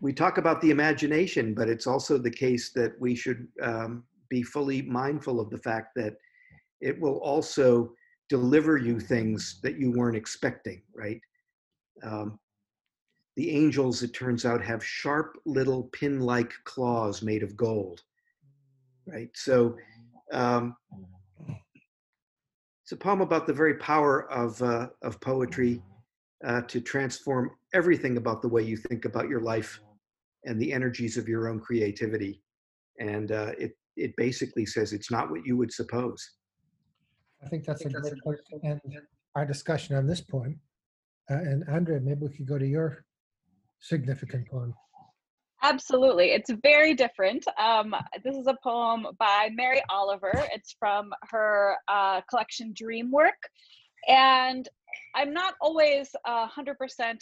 we 0.00 0.12
talk 0.12 0.38
about 0.38 0.60
the 0.60 0.70
imagination, 0.70 1.54
but 1.54 1.68
it's 1.68 1.86
also 1.86 2.18
the 2.18 2.30
case 2.30 2.70
that 2.72 2.92
we 3.00 3.14
should 3.14 3.48
um, 3.62 4.04
be 4.28 4.42
fully 4.42 4.82
mindful 4.82 5.40
of 5.40 5.50
the 5.50 5.58
fact 5.58 5.94
that 5.96 6.14
it 6.80 6.98
will 7.00 7.18
also 7.18 7.92
deliver 8.28 8.76
you 8.76 9.00
things 9.00 9.58
that 9.62 9.78
you 9.78 9.90
weren't 9.90 10.16
expecting, 10.16 10.82
right? 10.94 11.20
Um, 12.02 12.38
the 13.36 13.50
angels, 13.50 14.02
it 14.02 14.14
turns 14.14 14.44
out, 14.44 14.62
have 14.62 14.84
sharp 14.84 15.38
little 15.46 15.84
pin 15.84 16.20
like 16.20 16.52
claws 16.64 17.22
made 17.22 17.42
of 17.42 17.56
gold, 17.56 18.02
right? 19.06 19.30
So 19.34 19.76
um, 20.32 20.76
it's 22.82 22.92
a 22.92 22.96
poem 22.96 23.20
about 23.20 23.46
the 23.46 23.52
very 23.52 23.74
power 23.74 24.30
of, 24.30 24.60
uh, 24.62 24.88
of 25.02 25.20
poetry 25.20 25.82
uh, 26.46 26.62
to 26.62 26.80
transform 26.80 27.50
everything 27.74 28.16
about 28.16 28.42
the 28.42 28.48
way 28.48 28.62
you 28.62 28.76
think 28.76 29.04
about 29.04 29.28
your 29.28 29.40
life 29.40 29.80
and 30.44 30.60
the 30.60 30.72
energies 30.72 31.16
of 31.16 31.28
your 31.28 31.48
own 31.48 31.60
creativity. 31.60 32.42
And 33.00 33.32
uh, 33.32 33.52
it, 33.58 33.72
it 33.96 34.14
basically 34.16 34.66
says 34.66 34.92
it's 34.92 35.10
not 35.10 35.30
what 35.30 35.44
you 35.44 35.56
would 35.56 35.72
suppose. 35.72 36.36
I 37.44 37.48
think 37.48 37.64
that's 37.64 37.80
a 37.80 37.84
think 37.84 37.94
that's 37.94 38.10
great 38.10 38.18
a 38.18 38.22
place 38.22 38.38
great 38.50 38.60
to 38.60 38.66
end 38.66 38.80
our 39.34 39.46
discussion 39.46 39.96
on 39.96 40.06
this 40.06 40.20
poem. 40.20 40.60
Uh, 41.30 41.34
and 41.34 41.64
Andrea, 41.68 42.00
maybe 42.00 42.26
we 42.26 42.36
could 42.36 42.46
go 42.46 42.58
to 42.58 42.66
your 42.66 43.04
significant 43.80 44.48
poem. 44.48 44.74
Absolutely. 45.62 46.30
It's 46.30 46.50
very 46.62 46.94
different. 46.94 47.44
Um, 47.58 47.94
this 48.24 48.36
is 48.36 48.46
a 48.46 48.56
poem 48.62 49.08
by 49.18 49.50
Mary 49.52 49.82
Oliver. 49.90 50.32
It's 50.52 50.76
from 50.78 51.10
her 51.30 51.76
uh, 51.88 52.20
collection 52.30 52.72
Dreamwork. 52.74 53.40
And 54.06 54.68
I'm 55.14 55.32
not 55.32 55.54
always 55.60 56.10
a 56.26 56.46
100% 56.46 56.76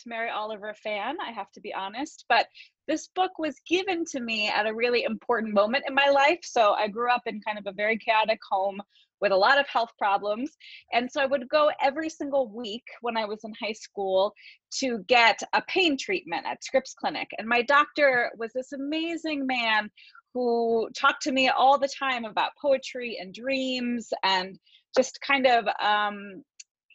Mary 0.06 0.30
Oliver 0.30 0.75
fan, 0.75 1.16
I 1.21 1.33
have 1.33 1.50
to 1.52 1.61
be 1.61 1.73
honest, 1.73 2.25
but 2.28 2.47
this 2.88 3.09
book 3.14 3.38
was 3.38 3.56
given 3.68 4.04
to 4.12 4.21
me 4.21 4.49
at 4.49 4.66
a 4.66 4.75
really 4.75 5.04
important 5.04 5.54
moment 5.54 5.85
in 5.88 5.95
my 5.95 6.09
life. 6.09 6.40
So 6.42 6.73
I 6.73 6.88
grew 6.88 7.11
up 7.11 7.23
in 7.26 7.40
kind 7.40 7.59
of 7.59 7.66
a 7.66 7.73
very 7.73 7.99
chaotic 7.99 8.38
home 8.49 8.80
with 9.21 9.33
a 9.33 9.37
lot 9.37 9.59
of 9.59 9.66
health 9.68 9.90
problems. 9.99 10.50
And 10.92 11.11
so 11.11 11.21
I 11.21 11.26
would 11.26 11.49
go 11.49 11.71
every 11.80 12.11
single 12.11 12.49
week 12.49 12.85
when 13.00 13.16
I 13.16 13.25
was 13.25 13.40
in 13.45 13.52
high 13.61 13.73
school 13.73 14.35
to 14.78 14.99
get 15.09 15.42
a 15.52 15.62
pain 15.62 15.97
treatment 15.97 16.47
at 16.47 16.62
Scripps 16.62 16.95
Clinic. 16.95 17.28
And 17.38 17.49
my 17.49 17.62
doctor 17.62 18.30
was 18.37 18.52
this 18.52 18.73
amazing 18.73 19.47
man 19.47 19.90
who 20.35 20.88
talked 20.95 21.23
to 21.23 21.33
me 21.33 21.49
all 21.49 21.78
the 21.78 21.88
time 21.88 22.25
about 22.25 22.50
poetry 22.61 23.16
and 23.21 23.33
dreams 23.33 24.11
and 24.23 24.59
just 24.95 25.18
kind 25.21 25.47
of, 25.47 25.66
um, 25.83 26.45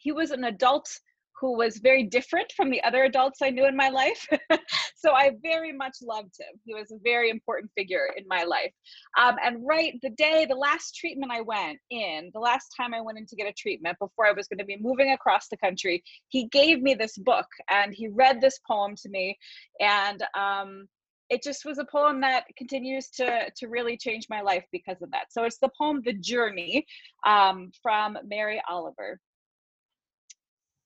he 0.02 0.12
was 0.12 0.30
an 0.30 0.44
adult 0.44 0.88
who 1.42 1.56
was 1.56 1.78
very 1.78 2.04
different 2.04 2.52
from 2.56 2.70
the 2.70 2.82
other 2.84 3.02
adults 3.02 3.40
I 3.42 3.50
knew 3.50 3.66
in 3.66 3.76
my 3.76 3.88
life. 3.88 4.28
so 4.96 5.12
I 5.12 5.32
very 5.42 5.72
much 5.72 5.96
loved 6.00 6.34
him. 6.38 6.60
He 6.64 6.72
was 6.72 6.92
a 6.92 6.98
very 7.02 7.30
important 7.30 7.72
figure 7.76 8.10
in 8.16 8.24
my 8.28 8.44
life. 8.44 8.72
Um, 9.20 9.34
and 9.44 9.66
right 9.66 9.98
the 10.02 10.10
day, 10.10 10.46
the 10.48 10.54
last 10.54 10.94
treatment 10.94 11.32
I 11.32 11.40
went 11.40 11.80
in, 11.90 12.30
the 12.32 12.38
last 12.38 12.68
time 12.76 12.94
I 12.94 13.00
went 13.00 13.18
in 13.18 13.26
to 13.26 13.34
get 13.34 13.48
a 13.48 13.52
treatment 13.52 13.98
before 13.98 14.24
I 14.24 14.32
was 14.32 14.46
going 14.46 14.60
to 14.60 14.64
be 14.64 14.78
moving 14.80 15.10
across 15.10 15.48
the 15.48 15.56
country, 15.56 16.04
he 16.28 16.46
gave 16.46 16.80
me 16.80 16.94
this 16.94 17.18
book 17.18 17.48
and 17.68 17.92
he 17.92 18.06
read 18.06 18.40
this 18.40 18.60
poem 18.64 18.94
to 19.02 19.08
me. 19.08 19.36
And 19.80 20.22
um, 20.38 20.86
it 21.28 21.42
just 21.42 21.64
was 21.64 21.78
a 21.78 21.86
poem 21.90 22.20
that 22.20 22.44
continues 22.56 23.08
to, 23.16 23.50
to 23.56 23.66
really 23.66 23.96
change 23.96 24.28
my 24.30 24.42
life 24.42 24.64
because 24.70 25.02
of 25.02 25.10
that. 25.10 25.32
So 25.32 25.42
it's 25.42 25.58
the 25.58 25.70
poem 25.76 26.02
The 26.04 26.12
Journey 26.12 26.86
um, 27.26 27.72
from 27.82 28.16
Mary 28.28 28.62
Oliver. 28.70 29.18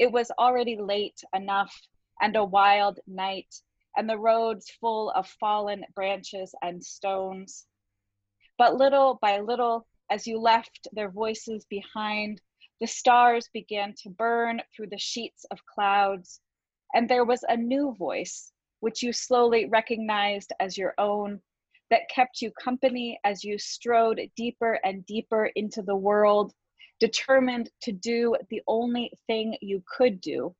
It 0.00 0.12
was 0.12 0.30
already 0.38 0.78
late 0.78 1.22
enough 1.34 1.78
and 2.22 2.34
a 2.34 2.42
wild 2.42 3.00
night, 3.06 3.54
and 3.94 4.08
the 4.08 4.16
roads 4.16 4.70
full 4.70 5.10
of 5.10 5.28
fallen 5.28 5.84
branches 5.94 6.54
and 6.62 6.82
stones. 6.82 7.66
But 8.56 8.76
little 8.76 9.18
by 9.20 9.40
little, 9.40 9.86
as 10.08 10.26
you 10.26 10.40
left 10.40 10.88
their 10.92 11.10
voices 11.10 11.66
behind, 11.66 12.40
the 12.80 12.86
stars 12.86 13.50
began 13.52 13.92
to 13.96 14.08
burn 14.08 14.62
through 14.74 14.86
the 14.86 14.96
sheets 14.96 15.44
of 15.50 15.66
clouds, 15.66 16.40
and 16.94 17.06
there 17.06 17.26
was 17.26 17.44
a 17.46 17.58
new 17.58 17.94
voice, 17.94 18.54
which 18.78 19.02
you 19.02 19.12
slowly 19.12 19.66
recognized 19.66 20.54
as 20.60 20.78
your 20.78 20.94
own, 20.96 21.42
that 21.90 22.08
kept 22.08 22.40
you 22.40 22.50
company 22.52 23.20
as 23.22 23.44
you 23.44 23.58
strode 23.58 24.18
deeper 24.34 24.80
and 24.82 25.04
deeper 25.04 25.50
into 25.56 25.82
the 25.82 25.94
world 25.94 26.54
determined 27.00 27.70
to 27.82 27.92
do 27.92 28.36
the 28.50 28.62
only 28.66 29.12
thing 29.26 29.56
you 29.60 29.82
could 29.86 30.20
do, 30.20 30.54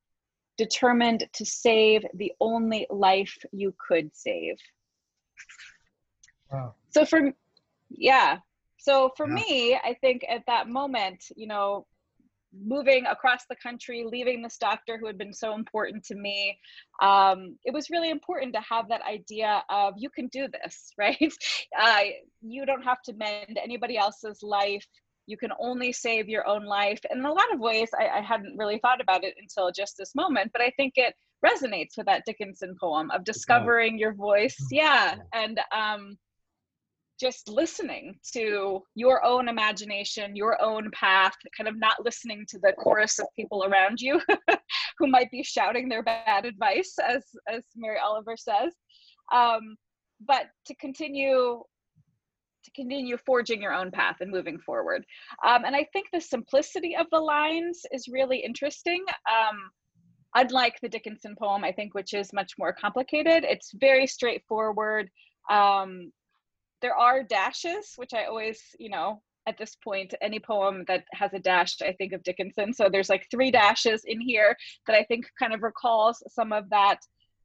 determined 0.56 1.28
to 1.34 1.44
save 1.44 2.04
the 2.14 2.32
only 2.40 2.86
life 2.90 3.36
you 3.52 3.74
could 3.88 4.10
save. 4.14 4.56
Wow. 6.50 6.74
So 6.90 7.04
for 7.04 7.32
yeah, 7.90 8.38
so 8.78 9.12
for 9.16 9.26
Yeah. 9.28 9.34
me, 9.34 9.74
I 9.76 9.94
think 10.00 10.24
at 10.28 10.44
that 10.46 10.68
moment, 10.68 11.24
you 11.36 11.46
know, 11.46 11.86
moving 12.52 13.06
across 13.06 13.44
the 13.48 13.56
country, 13.56 14.04
leaving 14.04 14.42
this 14.42 14.58
doctor 14.58 14.98
who 14.98 15.06
had 15.06 15.16
been 15.18 15.32
so 15.32 15.54
important 15.54 16.04
to 16.04 16.14
me, 16.16 16.58
um, 17.00 17.56
it 17.64 17.72
was 17.72 17.90
really 17.90 18.10
important 18.10 18.54
to 18.54 18.60
have 18.60 18.88
that 18.88 19.02
idea 19.02 19.62
of 19.68 19.94
you 19.96 20.10
can 20.10 20.26
do 20.28 20.48
this, 20.48 20.92
right? 20.98 21.32
Uh, 21.78 22.00
you 22.40 22.66
don't 22.66 22.82
have 22.82 23.02
to 23.02 23.12
mend 23.12 23.58
anybody 23.62 23.96
else's 23.96 24.42
life. 24.42 24.86
You 25.26 25.36
can 25.36 25.50
only 25.58 25.92
save 25.92 26.28
your 26.28 26.46
own 26.46 26.64
life. 26.64 27.00
And 27.10 27.20
in 27.20 27.24
a 27.24 27.32
lot 27.32 27.52
of 27.52 27.60
ways, 27.60 27.88
I, 27.98 28.18
I 28.18 28.20
hadn't 28.20 28.56
really 28.56 28.78
thought 28.78 29.00
about 29.00 29.24
it 29.24 29.34
until 29.40 29.70
just 29.70 29.96
this 29.96 30.14
moment, 30.14 30.50
but 30.52 30.62
I 30.62 30.70
think 30.76 30.94
it 30.96 31.14
resonates 31.44 31.96
with 31.96 32.06
that 32.06 32.24
Dickinson 32.26 32.76
poem 32.80 33.10
of 33.10 33.24
discovering 33.24 33.98
your 33.98 34.12
voice. 34.12 34.56
Yeah. 34.70 35.16
And 35.32 35.60
um, 35.72 36.18
just 37.20 37.48
listening 37.48 38.18
to 38.32 38.82
your 38.94 39.24
own 39.24 39.48
imagination, 39.48 40.34
your 40.34 40.60
own 40.62 40.90
path, 40.92 41.34
kind 41.56 41.68
of 41.68 41.78
not 41.78 42.02
listening 42.02 42.44
to 42.48 42.58
the 42.58 42.72
chorus 42.78 43.18
of 43.18 43.26
people 43.36 43.64
around 43.64 44.00
you 44.00 44.20
who 44.98 45.06
might 45.06 45.30
be 45.30 45.42
shouting 45.42 45.88
their 45.88 46.02
bad 46.02 46.46
advice, 46.46 46.94
as 47.06 47.22
as 47.46 47.62
Mary 47.76 47.98
Oliver 48.02 48.36
says. 48.36 48.74
Um, 49.32 49.76
but 50.26 50.46
to 50.66 50.74
continue 50.76 51.62
to 52.64 52.70
continue 52.72 53.16
forging 53.16 53.62
your 53.62 53.72
own 53.72 53.90
path 53.90 54.16
and 54.20 54.30
moving 54.30 54.58
forward. 54.58 55.04
Um, 55.46 55.64
and 55.64 55.74
I 55.74 55.86
think 55.92 56.06
the 56.12 56.20
simplicity 56.20 56.96
of 56.96 57.06
the 57.10 57.18
lines 57.20 57.82
is 57.92 58.08
really 58.08 58.38
interesting. 58.38 59.04
Um, 59.30 59.70
unlike 60.34 60.78
the 60.80 60.88
Dickinson 60.88 61.34
poem, 61.36 61.64
I 61.64 61.72
think, 61.72 61.94
which 61.94 62.14
is 62.14 62.32
much 62.32 62.52
more 62.58 62.72
complicated, 62.72 63.44
it's 63.44 63.72
very 63.74 64.06
straightforward. 64.06 65.10
Um, 65.50 66.12
there 66.82 66.94
are 66.94 67.22
dashes, 67.22 67.92
which 67.96 68.14
I 68.14 68.24
always, 68.24 68.60
you 68.78 68.90
know, 68.90 69.22
at 69.46 69.58
this 69.58 69.76
point, 69.82 70.14
any 70.20 70.38
poem 70.38 70.84
that 70.86 71.04
has 71.12 71.32
a 71.34 71.38
dash, 71.38 71.76
I 71.82 71.92
think 71.92 72.12
of 72.12 72.22
Dickinson. 72.22 72.72
So 72.72 72.88
there's 72.88 73.08
like 73.08 73.26
three 73.30 73.50
dashes 73.50 74.02
in 74.04 74.20
here 74.20 74.56
that 74.86 74.96
I 74.96 75.04
think 75.04 75.26
kind 75.38 75.52
of 75.52 75.62
recalls 75.62 76.22
some 76.28 76.52
of 76.52 76.68
that 76.70 76.98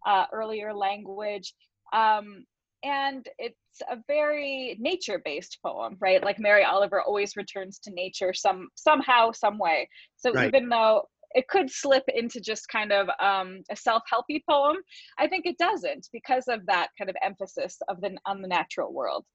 uh, 0.05 0.25
earlier 0.31 0.73
language. 0.73 1.53
Um, 1.93 2.45
and 2.85 3.27
it's 3.39 3.81
a 3.89 3.97
very 4.07 4.77
nature-based 4.79 5.57
poem, 5.65 5.97
right? 5.99 6.23
Like 6.23 6.39
Mary 6.39 6.63
Oliver 6.63 7.01
always 7.01 7.35
returns 7.35 7.79
to 7.79 7.91
nature 7.91 8.33
some 8.33 8.69
somehow, 8.75 9.31
some 9.31 9.57
way. 9.57 9.89
So 10.15 10.31
Right. 10.31 10.47
even 10.47 10.69
though 10.69 11.07
it 11.33 11.47
could 11.49 11.69
slip 11.69 12.03
into 12.07 12.39
just 12.39 12.69
kind 12.69 12.93
of 12.93 13.09
um, 13.19 13.61
a 13.69 13.75
self-helpy 13.75 14.41
poem. 14.49 14.77
I 15.19 15.27
think 15.27 15.45
it 15.45 15.57
doesn't 15.57 16.07
because 16.13 16.45
of 16.47 16.65
that 16.67 16.87
kind 16.97 17.09
of 17.09 17.15
emphasis 17.21 17.77
of 17.89 17.99
the 17.99 18.15
on 18.25 18.41
the 18.41 18.47
natural 18.47 18.93
world. 18.93 19.25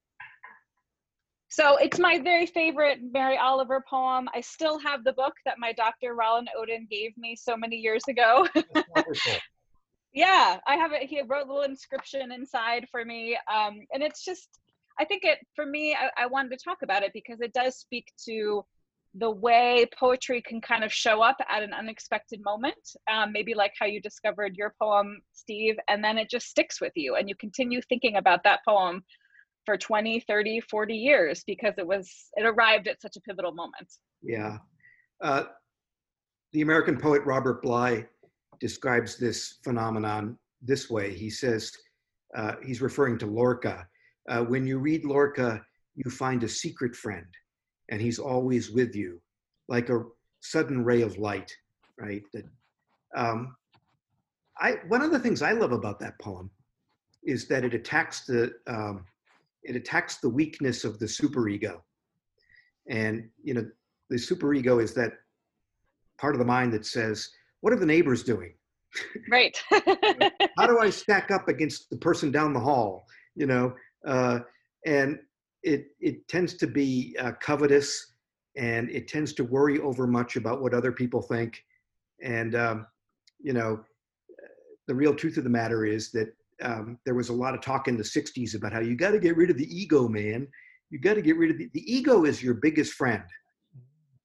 So 1.48 1.76
it's 1.76 1.98
my 1.98 2.20
very 2.20 2.46
favorite 2.46 3.00
Mary 3.12 3.36
Oliver 3.36 3.84
poem. 3.90 4.28
I 4.34 4.40
still 4.40 4.78
have 4.78 5.02
the 5.04 5.12
book 5.12 5.34
that 5.44 5.56
my 5.58 5.72
doctor 5.72 6.14
Rollin 6.14 6.46
Odin 6.56 6.86
gave 6.88 7.10
me 7.18 7.36
so 7.36 7.56
many 7.56 7.76
years 7.76 8.04
ago. 8.08 8.46
yeah, 10.12 10.58
I 10.66 10.76
have 10.76 10.92
it. 10.92 11.08
He 11.08 11.20
wrote 11.22 11.44
a 11.44 11.46
little 11.46 11.62
inscription 11.62 12.32
inside 12.32 12.86
for 12.90 13.04
me, 13.04 13.38
um, 13.52 13.80
and 13.92 14.02
it's 14.02 14.24
just. 14.24 14.48
I 14.98 15.04
think 15.04 15.24
it 15.24 15.38
for 15.56 15.64
me. 15.64 15.94
I, 15.94 16.24
I 16.24 16.26
wanted 16.26 16.50
to 16.50 16.62
talk 16.62 16.78
about 16.82 17.02
it 17.02 17.12
because 17.14 17.40
it 17.40 17.54
does 17.54 17.76
speak 17.76 18.12
to 18.26 18.64
the 19.14 19.30
way 19.30 19.86
poetry 19.98 20.40
can 20.40 20.60
kind 20.60 20.84
of 20.84 20.92
show 20.92 21.20
up 21.20 21.36
at 21.48 21.62
an 21.62 21.72
unexpected 21.72 22.40
moment 22.44 22.76
um, 23.12 23.32
maybe 23.32 23.54
like 23.54 23.72
how 23.78 23.86
you 23.86 24.00
discovered 24.00 24.56
your 24.56 24.74
poem 24.80 25.20
steve 25.32 25.76
and 25.88 26.02
then 26.02 26.16
it 26.16 26.30
just 26.30 26.46
sticks 26.46 26.80
with 26.80 26.92
you 26.94 27.16
and 27.16 27.28
you 27.28 27.34
continue 27.34 27.80
thinking 27.88 28.16
about 28.16 28.42
that 28.44 28.60
poem 28.66 29.02
for 29.66 29.76
20 29.76 30.20
30 30.20 30.60
40 30.60 30.94
years 30.94 31.42
because 31.46 31.74
it 31.76 31.86
was 31.86 32.08
it 32.36 32.44
arrived 32.46 32.86
at 32.86 33.02
such 33.02 33.16
a 33.16 33.20
pivotal 33.22 33.52
moment 33.52 33.92
yeah 34.22 34.58
uh, 35.22 35.44
the 36.52 36.62
american 36.62 36.96
poet 36.96 37.22
robert 37.24 37.62
bly 37.62 38.06
describes 38.60 39.16
this 39.16 39.58
phenomenon 39.64 40.38
this 40.62 40.90
way. 40.90 41.14
He 41.14 41.30
says 41.30 41.72
uh, 42.36 42.54
he's 42.64 42.82
referring 42.82 43.18
to 43.18 43.26
lorca. 43.26 43.86
Uh, 44.28 44.42
when 44.42 44.66
you 44.66 44.78
read 44.78 45.04
lorca 45.04 45.64
you 45.94 46.10
find 46.10 46.42
a 46.44 46.48
secret 46.48 46.94
friend 46.94 47.26
and 47.90 48.00
he's 48.00 48.18
always 48.18 48.70
with 48.70 48.94
you, 48.94 49.20
like 49.68 49.88
a 49.90 50.04
sudden 50.40 50.84
ray 50.84 51.02
of 51.02 51.18
light, 51.18 51.52
right? 51.98 52.22
That 52.32 52.44
um, 53.14 53.56
I 54.58 54.76
one 54.88 55.02
of 55.02 55.10
the 55.10 55.18
things 55.18 55.42
I 55.42 55.52
love 55.52 55.72
about 55.72 55.98
that 56.00 56.18
poem 56.20 56.50
is 57.24 57.46
that 57.48 57.64
it 57.64 57.74
attacks 57.74 58.24
the 58.24 58.52
um, 58.66 59.04
it 59.62 59.76
attacks 59.76 60.16
the 60.18 60.28
weakness 60.28 60.84
of 60.84 60.98
the 60.98 61.06
superego, 61.06 61.80
and 62.88 63.28
you 63.42 63.54
know 63.54 63.66
the 64.08 64.16
superego 64.16 64.82
is 64.82 64.94
that 64.94 65.12
part 66.18 66.34
of 66.34 66.38
the 66.38 66.44
mind 66.44 66.72
that 66.72 66.86
says, 66.86 67.30
"What 67.60 67.72
are 67.72 67.78
the 67.78 67.86
neighbors 67.86 68.22
doing?" 68.22 68.54
Right. 69.30 69.56
How 70.58 70.66
do 70.66 70.78
I 70.80 70.90
stack 70.90 71.30
up 71.30 71.48
against 71.48 71.90
the 71.90 71.96
person 71.96 72.30
down 72.30 72.52
the 72.52 72.60
hall? 72.60 73.06
You 73.36 73.46
know, 73.46 73.74
uh, 74.06 74.40
and 74.86 75.18
it 75.62 75.86
it 76.00 76.26
tends 76.28 76.54
to 76.54 76.66
be 76.66 77.16
uh, 77.20 77.32
covetous 77.40 78.14
and 78.56 78.90
it 78.90 79.08
tends 79.08 79.32
to 79.34 79.44
worry 79.44 79.80
over 79.80 80.06
much 80.06 80.36
about 80.36 80.60
what 80.60 80.74
other 80.74 80.92
people 80.92 81.22
think 81.22 81.62
and 82.22 82.54
um, 82.54 82.86
you 83.40 83.52
know 83.52 83.80
the 84.88 84.94
real 84.94 85.14
truth 85.14 85.36
of 85.36 85.44
the 85.44 85.50
matter 85.50 85.84
is 85.84 86.10
that 86.10 86.34
um, 86.62 86.98
there 87.04 87.14
was 87.14 87.28
a 87.28 87.32
lot 87.32 87.54
of 87.54 87.60
talk 87.60 87.88
in 87.88 87.96
the 87.96 88.02
60s 88.02 88.54
about 88.54 88.72
how 88.72 88.80
you 88.80 88.96
got 88.96 89.12
to 89.12 89.18
get 89.18 89.36
rid 89.36 89.50
of 89.50 89.56
the 89.56 89.68
ego 89.74 90.08
man 90.08 90.46
you 90.90 90.98
got 90.98 91.14
to 91.14 91.22
get 91.22 91.36
rid 91.36 91.50
of 91.50 91.58
the, 91.58 91.70
the 91.74 91.92
ego 91.92 92.24
is 92.24 92.42
your 92.42 92.54
biggest 92.54 92.94
friend 92.94 93.22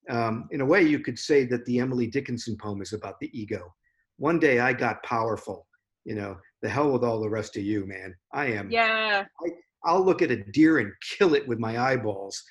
um, 0.09 0.47
in 0.51 0.61
a 0.61 0.65
way 0.65 0.81
you 0.81 0.99
could 0.99 1.17
say 1.17 1.45
that 1.45 1.65
the 1.65 1.79
emily 1.79 2.07
dickinson 2.07 2.57
poem 2.57 2.81
is 2.81 2.93
about 2.93 3.19
the 3.19 3.29
ego 3.39 3.73
one 4.17 4.39
day 4.39 4.59
i 4.59 4.71
got 4.71 5.01
powerful 5.03 5.67
you 6.03 6.15
know 6.15 6.37
the 6.61 6.69
hell 6.69 6.91
with 6.91 7.03
all 7.03 7.19
the 7.19 7.29
rest 7.29 7.55
of 7.57 7.63
you 7.63 7.85
man 7.85 8.15
i 8.33 8.45
am 8.45 8.69
yeah 8.69 9.23
I, 9.41 9.49
I'll 9.85 10.03
look 10.03 10.21
at 10.21 10.31
a 10.31 10.43
deer 10.43 10.79
and 10.79 10.91
kill 11.01 11.35
it 11.35 11.47
with 11.47 11.59
my 11.59 11.79
eyeballs. 11.79 12.43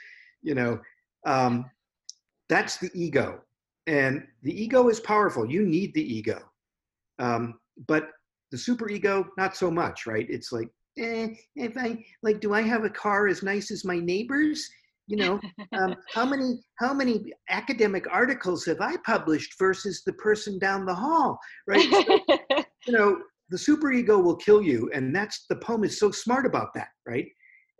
You 0.43 0.55
know, 0.55 0.81
um, 1.27 1.71
that's 2.49 2.77
the 2.77 2.91
ego, 2.95 3.41
and 3.87 4.27
the 4.43 4.63
ego 4.63 4.89
is 4.89 5.01
powerful. 5.01 5.51
You 5.51 5.67
need 5.67 5.93
the 5.95 6.15
ego, 6.15 6.41
um, 7.19 7.59
but 7.89 8.11
the 8.51 8.59
super 8.59 8.89
ego, 8.89 9.27
not 9.37 9.57
so 9.57 9.71
much, 9.71 10.07
right? 10.07 10.27
It's 10.29 10.53
like, 10.53 10.69
eh, 10.99 11.29
if 11.57 11.77
I 11.77 12.05
like, 12.23 12.41
do 12.41 12.55
I 12.55 12.61
have 12.63 12.85
a 12.85 12.91
car 12.91 13.27
as 13.27 13.43
nice 13.43 13.71
as 13.71 13.85
my 13.85 13.99
neighbors? 13.99 14.69
You 15.07 15.17
know, 15.19 15.41
um, 15.73 15.97
how 16.15 16.25
many 16.25 16.61
how 16.79 16.95
many 16.95 17.33
academic 17.51 18.07
articles 18.11 18.65
have 18.65 18.81
I 18.81 18.97
published 19.05 19.55
versus 19.59 20.03
the 20.05 20.15
person 20.15 20.59
down 20.59 20.87
the 20.87 20.95
hall, 20.95 21.39
right? 21.67 21.91
So, 21.91 22.19
you 22.87 22.93
know, 22.93 23.19
the 23.51 23.57
superego 23.57 24.23
will 24.23 24.37
kill 24.37 24.63
you 24.63 24.91
and 24.95 25.15
that's 25.15 25.47
the 25.49 25.57
poem 25.57 25.85
is 25.85 25.99
so 25.99 26.11
smart 26.11 26.47
about 26.47 26.73
that 26.75 26.89
right 27.07 27.27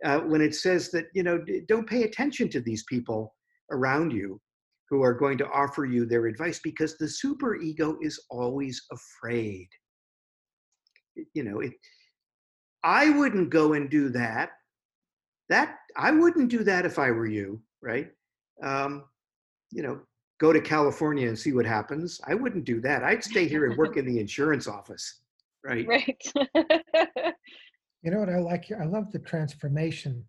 uh, 0.03 0.19
when 0.19 0.41
it 0.41 0.53
says 0.53 0.91
that 0.91 1.05
you 1.13 1.23
know 1.23 1.43
don't 1.67 1.89
pay 1.89 2.03
attention 2.03 2.49
to 2.49 2.59
these 2.61 2.83
people 2.83 3.33
around 3.71 4.11
you 4.11 4.39
who 4.89 5.01
are 5.01 5.13
going 5.13 5.37
to 5.37 5.49
offer 5.49 5.85
you 5.85 6.05
their 6.05 6.27
advice 6.27 6.59
because 6.63 6.97
the 6.97 7.05
superego 7.05 7.95
is 8.01 8.23
always 8.29 8.81
afraid 8.91 9.67
you 11.33 11.43
know 11.43 11.59
it 11.59 11.73
i 12.83 13.09
wouldn't 13.09 13.49
go 13.49 13.73
and 13.73 13.89
do 13.89 14.09
that 14.09 14.51
that 15.49 15.77
i 15.95 16.11
wouldn't 16.11 16.49
do 16.49 16.63
that 16.63 16.85
if 16.85 16.99
i 16.99 17.11
were 17.11 17.27
you 17.27 17.61
right 17.81 18.11
um, 18.63 19.03
you 19.71 19.83
know 19.83 19.99
go 20.39 20.51
to 20.51 20.61
california 20.61 21.27
and 21.27 21.37
see 21.37 21.53
what 21.53 21.65
happens 21.65 22.19
i 22.27 22.33
wouldn't 22.33 22.65
do 22.65 22.81
that 22.81 23.03
i'd 23.03 23.23
stay 23.23 23.47
here 23.47 23.65
and 23.65 23.77
work 23.77 23.97
in 23.97 24.05
the 24.05 24.19
insurance 24.19 24.67
office 24.67 25.21
right? 25.65 25.87
Right. 25.87 26.31
you 28.03 28.11
know 28.11 28.19
what 28.19 28.29
I 28.29 28.37
like? 28.37 28.71
I 28.79 28.85
love 28.85 29.11
the 29.11 29.19
transformation 29.19 30.23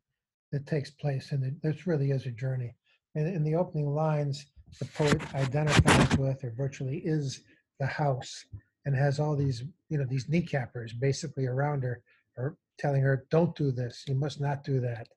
that 0.53 0.67
takes 0.67 0.91
place, 0.91 1.33
and 1.33 1.57
this 1.63 1.87
really 1.87 2.11
is 2.11 2.27
a 2.27 2.31
journey. 2.31 2.75
And 3.15 3.29
in 3.29 3.45
the 3.45 3.55
opening 3.55 3.89
lines, 3.89 4.47
the 4.79 4.87
poet 4.87 5.23
identifies 5.35 6.17
with, 6.19 6.43
or 6.45 6.53
virtually 6.57 7.03
is, 7.05 7.43
the 7.79 7.87
house, 7.87 8.47
and 8.87 8.95
has 8.97 9.21
all 9.21 9.37
these, 9.37 9.65
you 9.91 9.99
know, 9.99 10.07
these 10.09 10.27
kneecappers 10.27 10.99
basically 10.99 11.47
around 11.47 11.83
her, 11.83 12.03
or 12.37 12.57
telling 12.79 13.03
her, 13.03 13.27
"Don't 13.31 13.57
do 13.57 13.71
this. 13.71 14.05
You 14.07 14.15
must 14.15 14.41
not 14.41 14.65
do 14.65 14.81
that." 14.81 15.09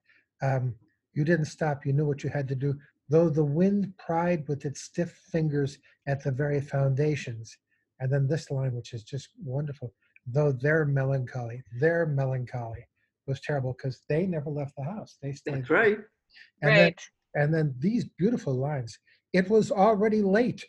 Um, 0.41 0.76
you 1.13 1.24
didn't 1.24 1.45
stop. 1.45 1.86
You 1.86 1.93
knew 1.93 2.06
what 2.06 2.24
you 2.24 2.30
had 2.30 2.48
to 2.50 2.56
do. 2.56 2.80
Though 3.10 3.30
the 3.30 3.43
wind 3.43 3.98
pried 3.98 4.48
with 4.48 4.65
its 4.65 4.82
stiff 4.82 5.12
fingers 5.32 5.80
at 6.08 6.24
the 6.24 6.32
very 6.32 6.62
foundations. 6.62 7.58
And 8.00 8.12
then 8.12 8.28
this 8.28 8.50
line, 8.52 8.74
which 8.74 8.93
is 8.93 9.04
just 9.04 9.30
wonderful 9.43 9.93
though 10.34 10.52
their 10.52 10.86
melancholy, 10.86 11.63
their 11.80 12.06
melancholy 12.06 12.86
was 13.28 13.41
terrible 13.41 13.74
because 13.74 14.02
they 14.10 14.26
never 14.26 14.50
left 14.50 14.76
the 14.76 14.84
house. 14.84 15.17
They 15.22 15.34
stayed. 15.34 15.56
That's 15.56 15.69
right. 15.69 15.98
And 16.62 16.72
right. 16.72 17.02
Then, 17.34 17.43
and 17.43 17.54
then 17.54 17.76
these 17.80 18.06
beautiful 18.17 18.54
lines. 18.54 18.98
It 19.34 19.50
was 19.50 19.72
already 19.72 20.24
late. 20.24 20.65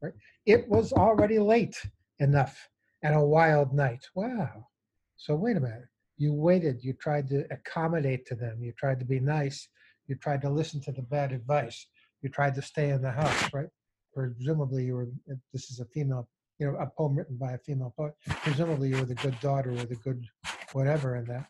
Right. 0.00 0.12
It 0.46 0.68
was 0.68 0.92
already 0.92 1.38
late 1.38 1.76
enough 2.20 2.68
and 3.02 3.14
a 3.14 3.20
wild 3.20 3.72
night. 3.72 4.04
Wow. 4.14 4.68
So 5.16 5.34
wait 5.34 5.56
a 5.56 5.60
minute. 5.60 5.88
You 6.16 6.32
waited. 6.32 6.82
You 6.82 6.94
tried 6.94 7.28
to 7.28 7.44
accommodate 7.50 8.26
to 8.26 8.34
them. 8.34 8.62
You 8.62 8.72
tried 8.78 8.98
to 9.00 9.06
be 9.06 9.20
nice. 9.20 9.68
You 10.06 10.16
tried 10.16 10.40
to 10.42 10.50
listen 10.50 10.80
to 10.82 10.92
the 10.92 11.02
bad 11.02 11.32
advice. 11.32 11.86
You 12.22 12.30
tried 12.30 12.54
to 12.54 12.62
stay 12.62 12.90
in 12.90 13.02
the 13.02 13.10
house, 13.10 13.52
right? 13.52 13.68
Presumably, 14.14 14.84
you 14.84 14.94
were. 14.94 15.08
Uh, 15.30 15.34
this 15.52 15.70
is 15.70 15.80
a 15.80 15.84
female 15.86 16.28
you 16.58 16.66
know, 16.66 16.78
a 16.78 16.86
poem 16.86 17.16
written 17.16 17.36
by 17.36 17.52
a 17.52 17.58
female 17.58 17.92
poet. 17.96 18.14
Presumably, 18.26 18.88
you 18.88 18.96
were 18.96 19.04
the 19.04 19.14
good 19.16 19.38
daughter 19.40 19.72
or 19.72 19.84
the 19.84 19.96
good 19.96 20.24
whatever 20.72 21.16
in 21.16 21.24
that. 21.26 21.48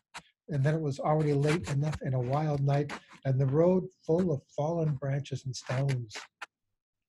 And 0.49 0.63
then 0.63 0.75
it 0.75 0.81
was 0.81 0.99
already 0.99 1.33
late 1.33 1.69
enough 1.69 2.01
in 2.01 2.13
a 2.13 2.19
wild 2.19 2.61
night, 2.61 2.91
and 3.25 3.39
the 3.39 3.45
road 3.45 3.85
full 4.05 4.31
of 4.31 4.41
fallen 4.55 4.95
branches 4.95 5.45
and 5.45 5.55
stones. 5.55 6.15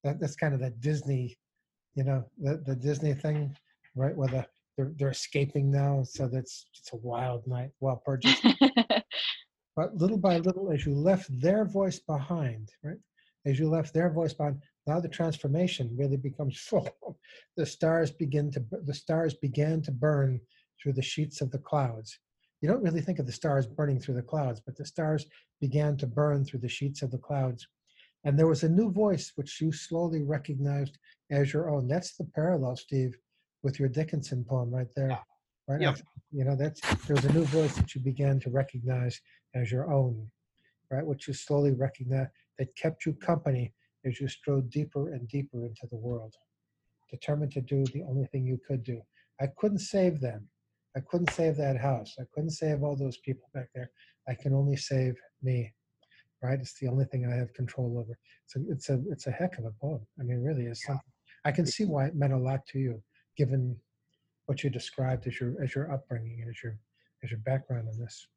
That, 0.03 0.19
that's 0.19 0.35
kind 0.35 0.53
of 0.53 0.59
that 0.61 0.81
Disney, 0.81 1.37
you 1.95 2.03
know, 2.03 2.25
the, 2.37 2.61
the 2.65 2.75
Disney 2.75 3.13
thing, 3.13 3.55
right? 3.95 4.15
Where 4.15 4.27
the, 4.27 4.45
they're, 4.79 4.93
they're 4.95 5.09
escaping 5.09 5.69
now, 5.69 6.03
so 6.03 6.29
that's 6.29 6.65
it's 6.79 6.93
a 6.93 6.95
wild 6.95 7.45
night, 7.45 7.71
wild 7.81 8.01
purchase. 8.05 8.39
but 9.75 9.93
little 9.97 10.17
by 10.17 10.37
little, 10.37 10.71
as 10.71 10.85
you 10.85 10.95
left 10.95 11.27
their 11.41 11.65
voice 11.65 11.99
behind, 11.99 12.69
right? 12.81 12.95
As 13.45 13.59
you 13.59 13.69
left 13.69 13.93
their 13.93 14.09
voice 14.09 14.33
behind, 14.33 14.61
now 14.87 15.01
the 15.01 15.09
transformation 15.09 15.93
really 15.97 16.15
becomes 16.15 16.57
full. 16.57 16.89
the 17.57 17.65
stars 17.65 18.09
begin 18.09 18.49
to 18.51 18.63
the 18.85 18.93
stars 18.93 19.33
began 19.33 19.81
to 19.81 19.91
burn 19.91 20.39
through 20.81 20.93
the 20.93 21.01
sheets 21.01 21.41
of 21.41 21.51
the 21.51 21.59
clouds. 21.59 22.17
You 22.61 22.69
don't 22.69 22.83
really 22.83 23.01
think 23.01 23.19
of 23.19 23.25
the 23.25 23.33
stars 23.33 23.67
burning 23.67 23.99
through 23.99 24.15
the 24.15 24.21
clouds, 24.21 24.61
but 24.65 24.77
the 24.77 24.85
stars 24.85 25.25
began 25.59 25.97
to 25.97 26.07
burn 26.07 26.45
through 26.45 26.61
the 26.61 26.69
sheets 26.69 27.01
of 27.01 27.11
the 27.11 27.17
clouds. 27.17 27.67
And 28.23 28.39
there 28.39 28.47
was 28.47 28.63
a 28.63 28.69
new 28.69 28.93
voice 28.93 29.33
which 29.35 29.59
you 29.59 29.73
slowly 29.73 30.23
recognized 30.23 30.97
as 31.31 31.51
your 31.51 31.69
own. 31.69 31.89
That's 31.89 32.15
the 32.15 32.29
parallel, 32.33 32.77
Steve, 32.77 33.17
with 33.63 33.79
your 33.79 33.89
Dickinson 33.89 34.43
poem 34.43 34.71
right 34.71 34.87
there. 34.95 35.19
Right? 35.67 35.81
Yep. 35.81 35.99
You 36.31 36.45
know, 36.45 36.55
that's 36.55 36.81
there 37.05 37.15
was 37.15 37.25
a 37.25 37.33
new 37.33 37.45
voice 37.45 37.75
that 37.75 37.93
you 37.93 38.01
began 38.01 38.39
to 38.41 38.49
recognize 38.49 39.19
as 39.55 39.71
your 39.71 39.91
own, 39.91 40.27
right? 40.89 41.05
Which 41.05 41.27
you 41.27 41.33
slowly 41.33 41.71
recognized 41.71 42.31
that 42.57 42.75
kept 42.75 43.05
you 43.05 43.13
company 43.13 43.73
as 44.05 44.19
you 44.19 44.27
strode 44.27 44.69
deeper 44.69 45.13
and 45.13 45.27
deeper 45.27 45.65
into 45.65 45.87
the 45.91 45.97
world, 45.97 46.33
determined 47.09 47.51
to 47.53 47.61
do 47.61 47.83
the 47.93 48.03
only 48.03 48.25
thing 48.27 48.45
you 48.45 48.59
could 48.67 48.83
do. 48.83 49.01
I 49.41 49.47
couldn't 49.57 49.79
save 49.79 50.19
them. 50.19 50.47
I 50.95 51.01
couldn't 51.01 51.31
save 51.31 51.55
that 51.57 51.77
house. 51.77 52.15
I 52.19 52.23
couldn't 52.33 52.51
save 52.51 52.83
all 52.83 52.95
those 52.95 53.17
people 53.17 53.49
back 53.53 53.69
there. 53.75 53.91
I 54.27 54.33
can 54.33 54.53
only 54.53 54.75
save 54.75 55.15
me. 55.43 55.71
Right? 56.41 56.59
It's 56.59 56.79
the 56.79 56.87
only 56.87 57.05
thing 57.05 57.25
I 57.25 57.35
have 57.35 57.53
control 57.53 57.99
over. 57.99 58.17
So 58.47 58.61
it's 58.69 58.89
a 58.89 59.01
it's 59.11 59.27
a 59.27 59.31
heck 59.31 59.57
of 59.59 59.65
a 59.65 59.71
poem. 59.79 60.01
I 60.19 60.23
mean, 60.23 60.41
really, 60.41 60.65
is 60.65 60.81
something. 60.81 61.03
I 61.45 61.51
can 61.51 61.65
see 61.65 61.85
why 61.85 62.05
it 62.05 62.15
meant 62.15 62.33
a 62.33 62.37
lot 62.37 62.65
to 62.67 62.79
you, 62.79 63.01
given 63.37 63.75
what 64.45 64.63
you 64.63 64.69
described 64.69 65.27
as 65.27 65.39
your 65.39 65.61
as 65.63 65.75
your 65.75 65.91
upbringing 65.91 66.41
and 66.41 66.49
as 66.49 66.63
your 66.63 66.77
as 67.23 67.31
your 67.31 67.39
background 67.41 67.87
in 67.91 67.99
this. 67.99 68.27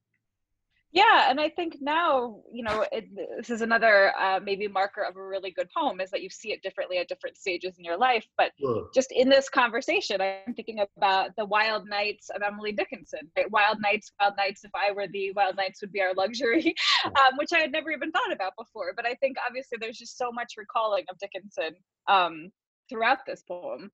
Yeah, 0.94 1.30
and 1.30 1.40
I 1.40 1.48
think 1.48 1.78
now, 1.80 2.42
you 2.52 2.62
know, 2.62 2.84
it, 2.92 3.06
this 3.38 3.48
is 3.48 3.62
another 3.62 4.12
uh, 4.20 4.40
maybe 4.44 4.68
marker 4.68 5.02
of 5.02 5.16
a 5.16 5.26
really 5.26 5.50
good 5.50 5.70
poem 5.74 6.02
is 6.02 6.10
that 6.10 6.20
you 6.20 6.28
see 6.28 6.52
it 6.52 6.62
differently 6.62 6.98
at 6.98 7.08
different 7.08 7.38
stages 7.38 7.78
in 7.78 7.84
your 7.84 7.96
life. 7.96 8.26
But 8.36 8.52
Sure. 8.60 8.90
just 8.94 9.10
in 9.10 9.30
this 9.30 9.48
conversation, 9.48 10.20
I'm 10.20 10.52
thinking 10.54 10.84
about 10.98 11.30
the 11.38 11.46
Wild 11.46 11.88
Nights 11.88 12.28
of 12.28 12.42
Emily 12.42 12.72
Dickinson. 12.72 13.20
Right? 13.34 13.50
Wild 13.50 13.78
Nights, 13.80 14.12
Wild 14.20 14.34
Nights. 14.36 14.64
If 14.64 14.70
I 14.74 14.92
were 14.92 15.06
the 15.08 15.32
Wild 15.32 15.56
Nights, 15.56 15.80
would 15.80 15.92
be 15.92 16.02
our 16.02 16.12
luxury, 16.12 16.74
um, 17.06 17.38
which 17.38 17.54
I 17.54 17.60
had 17.60 17.72
never 17.72 17.90
even 17.90 18.12
thought 18.12 18.30
about 18.30 18.52
before. 18.58 18.92
But 18.94 19.06
I 19.06 19.14
think 19.14 19.38
obviously 19.48 19.78
there's 19.80 19.96
just 19.96 20.18
so 20.18 20.30
much 20.30 20.54
recalling 20.58 21.06
of 21.10 21.16
Dickinson 21.18 21.74
um, 22.06 22.52
throughout 22.90 23.20
this 23.26 23.42
poem. 23.48 23.90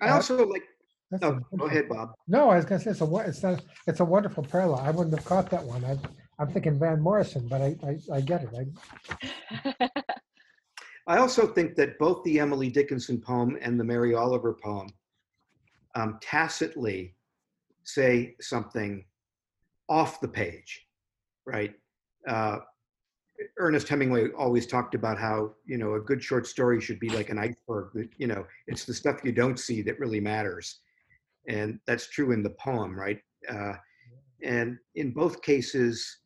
I 0.00 0.08
Uh, 0.08 0.14
also 0.14 0.46
like, 0.46 0.62
that's 1.10 1.22
a 1.22 1.26
oh, 1.52 1.56
go 1.58 1.64
ahead, 1.66 1.88
Bob. 1.88 2.12
No, 2.28 2.50
I 2.50 2.56
was 2.56 2.64
gonna 2.64 2.80
say 2.80 2.90
it's 2.90 3.00
a 3.00 3.04
wo- 3.04 3.20
it's 3.20 3.42
not 3.42 3.62
it's 3.86 4.00
a 4.00 4.04
wonderful 4.04 4.44
parallel. 4.44 4.80
I 4.80 4.90
wouldn't 4.90 5.14
have 5.16 5.24
caught 5.26 5.50
that 5.50 5.64
one. 5.64 5.84
I, 5.84 5.98
I'm 6.38 6.48
thinking 6.52 6.78
Van 6.78 7.00
Morrison, 7.00 7.46
but 7.48 7.60
I 7.60 7.76
I, 7.84 8.16
I 8.16 8.20
get 8.20 8.42
it. 8.44 8.50
I, 9.84 9.90
I 11.06 11.18
also 11.18 11.46
think 11.46 11.74
that 11.76 11.98
both 11.98 12.22
the 12.24 12.38
Emily 12.38 12.70
Dickinson 12.70 13.20
poem 13.20 13.58
and 13.60 13.78
the 13.78 13.84
Mary 13.84 14.14
Oliver 14.14 14.54
poem 14.62 14.88
um, 15.94 16.18
tacitly 16.22 17.16
say 17.84 18.36
something 18.40 19.04
off 19.88 20.20
the 20.20 20.28
page, 20.28 20.86
right? 21.44 21.74
Uh, 22.26 22.58
Ernest 23.58 23.88
Hemingway 23.88 24.30
always 24.30 24.66
talked 24.66 24.94
about 24.94 25.18
how 25.18 25.52
you 25.66 25.78
know 25.78 25.94
a 25.94 26.00
good 26.00 26.22
short 26.22 26.46
story 26.46 26.80
should 26.80 27.00
be 27.00 27.08
like 27.10 27.30
an 27.30 27.38
iceberg. 27.38 27.90
That 27.94 28.08
you 28.18 28.26
know 28.26 28.46
it's 28.66 28.84
the 28.84 28.94
stuff 28.94 29.20
you 29.24 29.32
don't 29.32 29.58
see 29.58 29.82
that 29.82 29.98
really 29.98 30.20
matters, 30.20 30.80
and 31.48 31.78
that's 31.86 32.08
true 32.08 32.32
in 32.32 32.42
the 32.42 32.50
poem, 32.50 32.98
right? 32.98 33.20
Uh, 33.48 33.74
and 34.42 34.78
in 34.94 35.12
both 35.12 35.42
cases, 35.42 36.18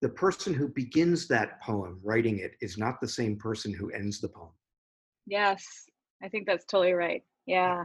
the 0.00 0.08
person 0.08 0.54
who 0.54 0.68
begins 0.68 1.28
that 1.28 1.60
poem 1.60 2.00
writing 2.02 2.38
it 2.38 2.52
is 2.60 2.78
not 2.78 3.00
the 3.00 3.08
same 3.08 3.36
person 3.36 3.72
who 3.72 3.90
ends 3.90 4.20
the 4.20 4.28
poem. 4.28 4.52
yes, 5.26 5.64
I 6.22 6.28
think 6.28 6.46
that's 6.46 6.64
totally 6.64 6.92
right. 6.92 7.22
Yeah. 7.46 7.84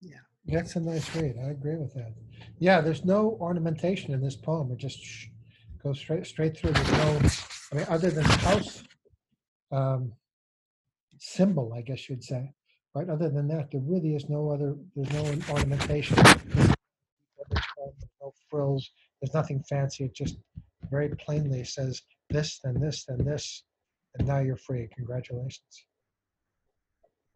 Yeah. 0.00 0.18
That's 0.46 0.76
a 0.76 0.80
nice 0.80 1.14
read. 1.14 1.36
I 1.44 1.50
agree 1.50 1.76
with 1.76 1.92
that. 1.94 2.14
Yeah, 2.58 2.80
there's 2.80 3.04
no 3.04 3.36
ornamentation 3.40 4.14
in 4.14 4.22
this 4.22 4.36
poem. 4.36 4.70
It 4.72 4.78
just 4.78 4.98
sh- 5.02 5.26
goes 5.82 5.98
straight 5.98 6.26
straight 6.26 6.56
through. 6.56 6.72
There's 6.72 6.92
no, 6.92 7.18
I 7.72 7.76
mean, 7.76 7.86
other 7.88 8.10
than 8.10 8.24
the 8.24 8.36
house 8.38 8.82
um, 9.70 10.12
symbol, 11.18 11.72
I 11.76 11.82
guess 11.82 12.08
you'd 12.08 12.24
say. 12.24 12.52
Right. 12.94 13.08
Other 13.08 13.28
than 13.28 13.48
that, 13.48 13.70
there 13.70 13.82
really 13.84 14.14
is 14.14 14.28
no 14.28 14.50
other. 14.50 14.74
There's 14.96 15.12
no 15.12 15.54
ornamentation. 15.54 16.16
There's 16.16 16.74
no 18.20 18.32
frills. 18.50 18.90
There's 19.20 19.34
nothing 19.34 19.62
fancy. 19.68 20.04
It 20.04 20.14
just 20.14 20.38
very 20.90 21.10
plainly 21.10 21.64
says 21.64 22.02
this, 22.30 22.60
then 22.64 22.80
this, 22.80 23.04
then 23.04 23.24
this, 23.24 23.64
and 24.18 24.26
now 24.26 24.38
you're 24.38 24.56
free. 24.56 24.88
Congratulations. 24.96 25.86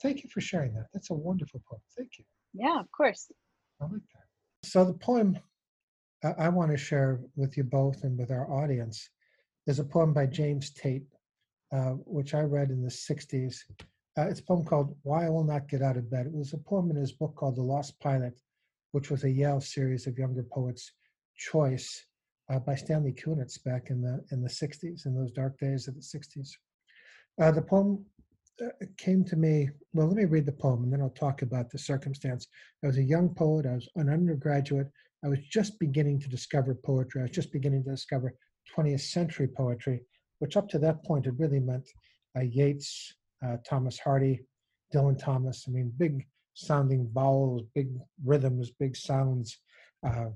Thank 0.00 0.24
you 0.24 0.30
for 0.30 0.40
sharing 0.40 0.74
that. 0.74 0.86
That's 0.92 1.10
a 1.10 1.14
wonderful 1.14 1.62
poem. 1.68 1.80
Thank 1.96 2.18
you. 2.18 2.24
Yeah, 2.54 2.80
of 2.80 2.90
course. 2.90 3.30
I 3.80 3.84
like 3.84 3.92
that. 3.92 4.68
So 4.68 4.84
the 4.84 4.94
poem 4.94 5.38
I, 6.24 6.30
I 6.38 6.48
want 6.48 6.70
to 6.70 6.76
share 6.76 7.20
with 7.36 7.56
you 7.56 7.64
both 7.64 8.04
and 8.04 8.18
with 8.18 8.30
our 8.30 8.50
audience 8.50 9.08
is 9.66 9.78
a 9.78 9.84
poem 9.84 10.12
by 10.12 10.26
James 10.26 10.70
Tate, 10.70 11.06
uh, 11.72 11.92
which 12.06 12.34
I 12.34 12.40
read 12.40 12.70
in 12.70 12.82
the 12.82 12.90
60s. 12.90 13.56
Uh, 14.18 14.26
it's 14.28 14.40
a 14.40 14.44
poem 14.44 14.64
called 14.64 14.96
Why 15.02 15.26
I 15.26 15.30
Will 15.30 15.44
Not 15.44 15.68
Get 15.68 15.82
Out 15.82 15.96
of 15.96 16.10
Bed. 16.10 16.26
It 16.26 16.32
was 16.32 16.52
a 16.52 16.58
poem 16.58 16.90
in 16.90 16.96
his 16.96 17.12
book 17.12 17.34
called 17.36 17.56
The 17.56 17.62
Lost 17.62 17.98
Pilot, 18.00 18.38
which 18.90 19.10
was 19.10 19.24
a 19.24 19.30
Yale 19.30 19.60
series 19.60 20.06
of 20.06 20.18
younger 20.18 20.42
poets' 20.42 20.92
choice 21.36 22.04
uh, 22.50 22.58
by 22.58 22.74
Stanley 22.74 23.12
Kunitz 23.12 23.62
back 23.62 23.88
in 23.90 24.02
the 24.02 24.22
in 24.32 24.42
the 24.42 24.48
60s, 24.48 25.06
in 25.06 25.14
those 25.14 25.32
dark 25.32 25.58
days 25.58 25.88
of 25.88 25.94
the 25.94 26.00
60s. 26.00 26.50
Uh, 27.40 27.50
the 27.50 27.62
poem 27.62 28.04
uh, 28.62 28.68
came 28.98 29.24
to 29.24 29.36
me. 29.36 29.70
Well, 29.94 30.08
let 30.08 30.16
me 30.16 30.24
read 30.24 30.46
the 30.46 30.52
poem 30.52 30.82
and 30.82 30.92
then 30.92 31.00
I'll 31.00 31.10
talk 31.10 31.42
about 31.42 31.70
the 31.70 31.78
circumstance. 31.78 32.48
I 32.84 32.88
was 32.88 32.98
a 32.98 33.02
young 33.02 33.30
poet. 33.34 33.64
I 33.64 33.74
was 33.74 33.88
an 33.96 34.10
undergraduate. 34.10 34.88
I 35.24 35.28
was 35.28 35.38
just 35.40 35.78
beginning 35.78 36.20
to 36.20 36.28
discover 36.28 36.74
poetry. 36.74 37.20
I 37.22 37.24
was 37.24 37.30
just 37.30 37.52
beginning 37.52 37.84
to 37.84 37.90
discover 37.90 38.34
20th 38.76 39.00
century 39.00 39.48
poetry, 39.48 40.00
which 40.38 40.56
up 40.56 40.68
to 40.68 40.78
that 40.78 41.04
point 41.04 41.24
had 41.24 41.38
really 41.38 41.60
meant 41.60 41.88
uh, 42.36 42.40
Yeats, 42.40 43.14
uh, 43.44 43.56
Thomas 43.68 43.98
Hardy, 43.98 44.40
Dylan 44.94 45.18
Thomas. 45.18 45.64
I 45.68 45.70
mean, 45.70 45.92
big 45.96 46.26
sounding 46.54 47.08
vowels, 47.12 47.62
big 47.74 47.88
rhythms, 48.24 48.70
big 48.78 48.96
sounds 48.96 49.58
uh, 50.06 50.26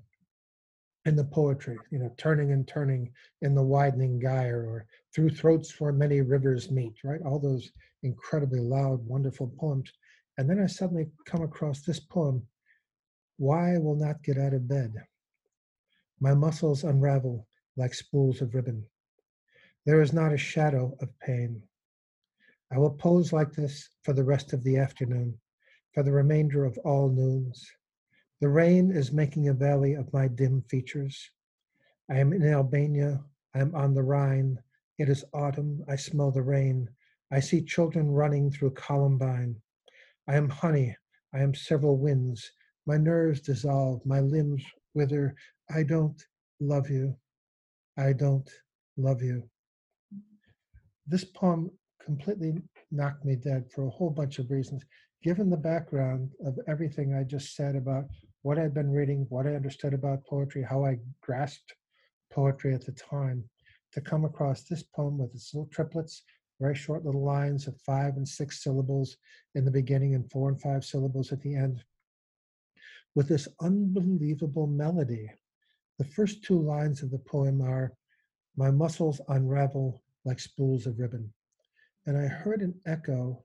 in 1.04 1.14
the 1.14 1.24
poetry, 1.24 1.78
you 1.90 1.98
know, 1.98 2.12
turning 2.18 2.52
and 2.52 2.66
turning 2.66 3.10
in 3.42 3.54
the 3.54 3.62
widening 3.62 4.20
gyre 4.20 4.64
or 4.66 4.86
through 5.14 5.30
throats 5.30 5.80
where 5.80 5.92
many 5.92 6.20
rivers 6.20 6.70
meet, 6.70 6.94
right? 7.04 7.20
All 7.24 7.38
those 7.38 7.70
incredibly 8.02 8.60
loud, 8.60 9.06
wonderful 9.06 9.52
poems. 9.58 9.90
And 10.36 10.50
then 10.50 10.60
I 10.60 10.66
suddenly 10.66 11.06
come 11.24 11.42
across 11.42 11.82
this 11.82 12.00
poem, 12.00 12.42
Why 13.38 13.74
I 13.74 13.78
Will 13.78 13.94
Not 13.94 14.22
Get 14.24 14.36
Out 14.36 14.52
of 14.52 14.68
Bed. 14.68 14.94
My 16.20 16.34
muscles 16.34 16.82
unravel 16.82 17.46
like 17.76 17.94
spools 17.94 18.40
of 18.40 18.54
ribbon. 18.54 18.86
There 19.84 20.02
is 20.02 20.12
not 20.12 20.32
a 20.32 20.38
shadow 20.38 20.96
of 21.00 21.18
pain. 21.20 21.62
I 22.72 22.78
will 22.78 22.90
pose 22.90 23.32
like 23.32 23.52
this 23.52 23.88
for 24.02 24.12
the 24.12 24.24
rest 24.24 24.52
of 24.52 24.64
the 24.64 24.76
afternoon, 24.78 25.38
for 25.94 26.02
the 26.02 26.12
remainder 26.12 26.64
of 26.64 26.78
all 26.78 27.08
noons. 27.08 27.64
The 28.40 28.48
rain 28.48 28.90
is 28.90 29.12
making 29.12 29.48
a 29.48 29.54
valley 29.54 29.94
of 29.94 30.12
my 30.12 30.28
dim 30.28 30.62
features. 30.62 31.30
I 32.10 32.18
am 32.18 32.32
in 32.32 32.44
Albania. 32.46 33.24
I 33.54 33.60
am 33.60 33.74
on 33.74 33.94
the 33.94 34.02
Rhine. 34.02 34.58
It 34.98 35.08
is 35.08 35.24
autumn. 35.32 35.84
I 35.88 35.96
smell 35.96 36.30
the 36.30 36.42
rain. 36.42 36.88
I 37.30 37.40
see 37.40 37.62
children 37.62 38.10
running 38.10 38.50
through 38.50 38.72
Columbine. 38.72 39.56
I 40.28 40.34
am 40.36 40.48
honey. 40.48 40.96
I 41.32 41.40
am 41.40 41.54
several 41.54 41.96
winds. 41.96 42.50
My 42.86 42.96
nerves 42.96 43.40
dissolve. 43.40 44.04
My 44.04 44.20
limbs 44.20 44.64
wither. 44.94 45.34
I 45.74 45.82
don't 45.82 46.20
love 46.60 46.90
you. 46.90 47.16
I 47.98 48.12
don't 48.12 48.48
love 48.96 49.22
you. 49.22 49.48
This 51.06 51.24
poem 51.24 51.70
completely 52.04 52.54
knocked 52.90 53.24
me 53.24 53.36
dead 53.36 53.70
for 53.70 53.86
a 53.86 53.90
whole 53.90 54.10
bunch 54.10 54.38
of 54.38 54.50
reasons. 54.50 54.84
Given 55.22 55.50
the 55.50 55.56
background 55.56 56.30
of 56.44 56.58
everything 56.68 57.14
I 57.14 57.24
just 57.24 57.56
said 57.56 57.74
about 57.74 58.04
what 58.42 58.58
I'd 58.58 58.74
been 58.74 58.90
reading, 58.90 59.26
what 59.28 59.46
I 59.46 59.54
understood 59.54 59.94
about 59.94 60.26
poetry, 60.26 60.62
how 60.62 60.84
I 60.84 60.98
grasped 61.20 61.74
poetry 62.32 62.74
at 62.74 62.84
the 62.84 62.92
time, 62.92 63.44
to 63.92 64.00
come 64.00 64.24
across 64.24 64.62
this 64.62 64.82
poem 64.82 65.18
with 65.18 65.34
its 65.34 65.54
little 65.54 65.70
triplets, 65.70 66.22
very 66.60 66.74
short 66.74 67.04
little 67.04 67.24
lines 67.24 67.66
of 67.66 67.80
five 67.80 68.16
and 68.16 68.28
six 68.28 68.62
syllables 68.62 69.16
in 69.54 69.64
the 69.64 69.70
beginning 69.70 70.14
and 70.14 70.30
four 70.30 70.48
and 70.48 70.60
five 70.60 70.84
syllables 70.84 71.32
at 71.32 71.40
the 71.40 71.54
end, 71.54 71.82
with 73.14 73.26
this 73.26 73.48
unbelievable 73.60 74.66
melody. 74.66 75.30
The 75.98 76.04
first 76.04 76.44
two 76.44 76.60
lines 76.60 77.02
of 77.02 77.10
the 77.10 77.18
poem 77.18 77.62
are 77.62 77.94
My 78.56 78.70
muscles 78.70 79.20
unravel 79.28 80.02
like 80.26 80.38
spools 80.40 80.86
of 80.86 80.98
ribbon. 80.98 81.32
And 82.04 82.18
I 82.18 82.26
heard 82.26 82.60
an 82.60 82.78
echo 82.84 83.44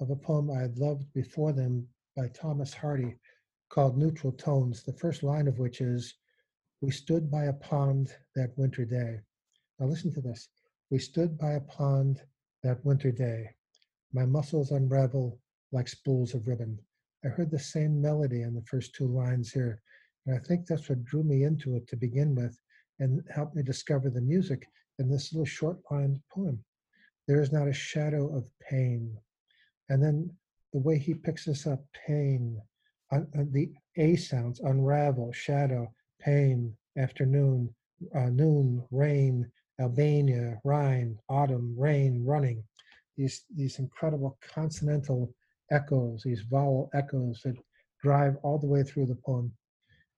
of 0.00 0.10
a 0.10 0.16
poem 0.16 0.50
I 0.50 0.60
had 0.60 0.78
loved 0.78 1.12
before 1.12 1.52
them 1.52 1.88
by 2.16 2.28
Thomas 2.28 2.74
Hardy 2.74 3.16
called 3.68 3.96
Neutral 3.96 4.32
Tones, 4.32 4.82
the 4.82 4.92
first 4.92 5.22
line 5.22 5.46
of 5.46 5.58
which 5.58 5.80
is 5.80 6.14
We 6.80 6.90
stood 6.90 7.30
by 7.30 7.44
a 7.44 7.52
pond 7.52 8.12
that 8.34 8.56
winter 8.56 8.84
day. 8.84 9.20
Now 9.78 9.86
listen 9.86 10.12
to 10.14 10.20
this. 10.20 10.48
We 10.90 10.98
stood 10.98 11.38
by 11.38 11.52
a 11.52 11.60
pond 11.60 12.22
that 12.62 12.84
winter 12.84 13.12
day. 13.12 13.50
My 14.12 14.26
muscles 14.26 14.72
unravel 14.72 15.38
like 15.70 15.88
spools 15.88 16.34
of 16.34 16.48
ribbon. 16.48 16.78
I 17.24 17.28
heard 17.28 17.50
the 17.50 17.58
same 17.58 18.00
melody 18.00 18.42
in 18.42 18.54
the 18.54 18.62
first 18.62 18.94
two 18.94 19.06
lines 19.06 19.52
here. 19.52 19.80
And 20.28 20.36
I 20.36 20.40
think 20.40 20.66
that's 20.66 20.90
what 20.90 21.06
drew 21.06 21.22
me 21.22 21.44
into 21.44 21.74
it 21.74 21.88
to 21.88 21.96
begin 21.96 22.34
with 22.34 22.60
and 22.98 23.22
helped 23.34 23.56
me 23.56 23.62
discover 23.62 24.10
the 24.10 24.20
music 24.20 24.68
in 24.98 25.08
this 25.08 25.32
little 25.32 25.46
short 25.46 25.78
line 25.90 26.20
poem. 26.30 26.62
There 27.26 27.40
is 27.40 27.50
not 27.50 27.66
a 27.66 27.72
shadow 27.72 28.36
of 28.36 28.50
pain. 28.60 29.16
And 29.88 30.02
then 30.02 30.30
the 30.74 30.80
way 30.80 30.98
he 30.98 31.14
picks 31.14 31.46
this 31.46 31.66
up 31.66 31.82
pain, 32.06 32.60
uh, 33.10 33.20
the 33.32 33.72
A 33.96 34.16
sounds 34.16 34.60
unravel, 34.60 35.32
shadow, 35.32 35.90
pain, 36.20 36.76
afternoon, 36.98 37.74
uh, 38.14 38.28
noon, 38.28 38.84
rain, 38.90 39.50
Albania, 39.80 40.60
Rhine, 40.62 41.18
autumn, 41.30 41.74
rain, 41.78 42.22
running. 42.22 42.62
These, 43.16 43.46
these 43.56 43.78
incredible 43.78 44.36
consonantal 44.42 45.32
echoes, 45.70 46.22
these 46.22 46.42
vowel 46.42 46.90
echoes 46.92 47.40
that 47.44 47.56
drive 48.02 48.36
all 48.42 48.58
the 48.58 48.66
way 48.66 48.82
through 48.82 49.06
the 49.06 49.18
poem. 49.24 49.54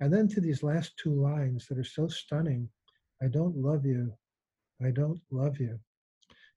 And 0.00 0.12
then 0.12 0.28
to 0.28 0.40
these 0.40 0.62
last 0.62 0.92
two 0.96 1.14
lines 1.14 1.66
that 1.68 1.78
are 1.78 1.84
so 1.84 2.08
stunning 2.08 2.68
I 3.22 3.26
don't 3.26 3.56
love 3.56 3.84
you. 3.84 4.14
I 4.82 4.90
don't 4.90 5.20
love 5.30 5.60
you. 5.60 5.78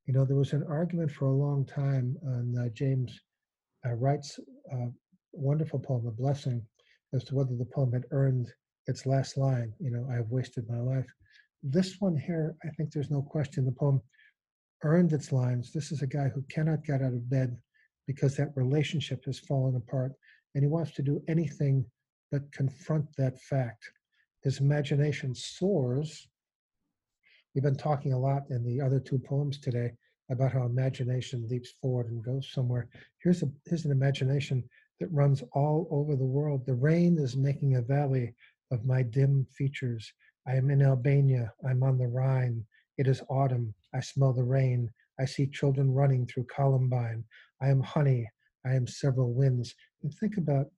You 0.05 0.13
know, 0.13 0.23
there 0.23 0.37
was 0.37 0.53
an 0.53 0.63
argument 0.69 1.11
for 1.11 1.25
a 1.25 1.33
long 1.33 1.65
time 1.65 2.15
on 2.25 2.55
uh, 2.57 2.69
James 2.69 3.19
uh, 3.85 3.93
Wright's 3.95 4.39
uh, 4.71 4.87
wonderful 5.33 5.79
poem, 5.79 6.07
A 6.07 6.11
Blessing, 6.11 6.65
as 7.13 7.25
to 7.25 7.35
whether 7.35 7.55
the 7.55 7.65
poem 7.65 7.91
had 7.91 8.05
earned 8.11 8.49
its 8.87 9.05
last 9.05 9.37
line, 9.37 9.73
you 9.79 9.91
know, 9.91 10.07
I 10.09 10.15
have 10.15 10.29
wasted 10.29 10.69
my 10.69 10.79
life. 10.79 11.05
This 11.61 11.97
one 11.99 12.17
here, 12.17 12.55
I 12.65 12.69
think 12.69 12.91
there's 12.91 13.11
no 13.11 13.21
question 13.21 13.65
the 13.65 13.71
poem 13.71 14.01
earned 14.83 15.13
its 15.13 15.31
lines. 15.31 15.71
This 15.71 15.91
is 15.91 16.01
a 16.01 16.07
guy 16.07 16.29
who 16.29 16.43
cannot 16.49 16.83
get 16.83 17.01
out 17.01 17.13
of 17.13 17.29
bed 17.29 17.57
because 18.07 18.35
that 18.35 18.55
relationship 18.55 19.23
has 19.25 19.39
fallen 19.39 19.75
apart 19.75 20.11
and 20.55 20.63
he 20.63 20.67
wants 20.67 20.91
to 20.93 21.01
do 21.01 21.21
anything 21.29 21.85
but 22.33 22.51
confront 22.51 23.05
that 23.15 23.39
fact. 23.39 23.91
His 24.41 24.59
imagination 24.59 25.35
soars 25.35 26.27
We've 27.53 27.63
been 27.63 27.75
talking 27.75 28.13
a 28.13 28.19
lot 28.19 28.49
in 28.49 28.63
the 28.63 28.81
other 28.81 28.99
two 28.99 29.19
poems 29.19 29.59
today 29.59 29.91
about 30.31 30.53
how 30.53 30.65
imagination 30.65 31.47
leaps 31.47 31.75
forward 31.79 32.07
and 32.07 32.23
goes 32.23 32.49
somewhere. 32.51 32.89
Here's 33.21 33.43
a 33.43 33.51
here's 33.67 33.85
an 33.85 33.91
imagination 33.91 34.63
that 34.99 35.11
runs 35.11 35.43
all 35.53 35.87
over 35.91 36.15
the 36.15 36.25
world. 36.25 36.65
The 36.65 36.73
rain 36.73 37.19
is 37.19 37.37
making 37.37 37.75
a 37.75 37.83
valley 37.83 38.33
of 38.71 38.85
my 38.85 39.03
dim 39.03 39.45
features. 39.55 40.11
I 40.47 40.55
am 40.55 40.71
in 40.71 40.81
Albania. 40.81 41.53
I'm 41.69 41.83
on 41.83 41.99
the 41.99 42.07
Rhine. 42.07 42.65
It 42.97 43.07
is 43.07 43.21
autumn. 43.29 43.75
I 43.93 43.99
smell 43.99 44.33
the 44.33 44.43
rain. 44.43 44.89
I 45.19 45.25
see 45.25 45.45
children 45.45 45.93
running 45.93 46.25
through 46.25 46.45
Columbine. 46.45 47.23
I 47.61 47.69
am 47.69 47.81
honey. 47.81 48.27
I 48.65 48.73
am 48.73 48.87
several 48.87 49.31
winds. 49.31 49.75
And 50.01 50.11
think 50.15 50.37
about 50.37 50.71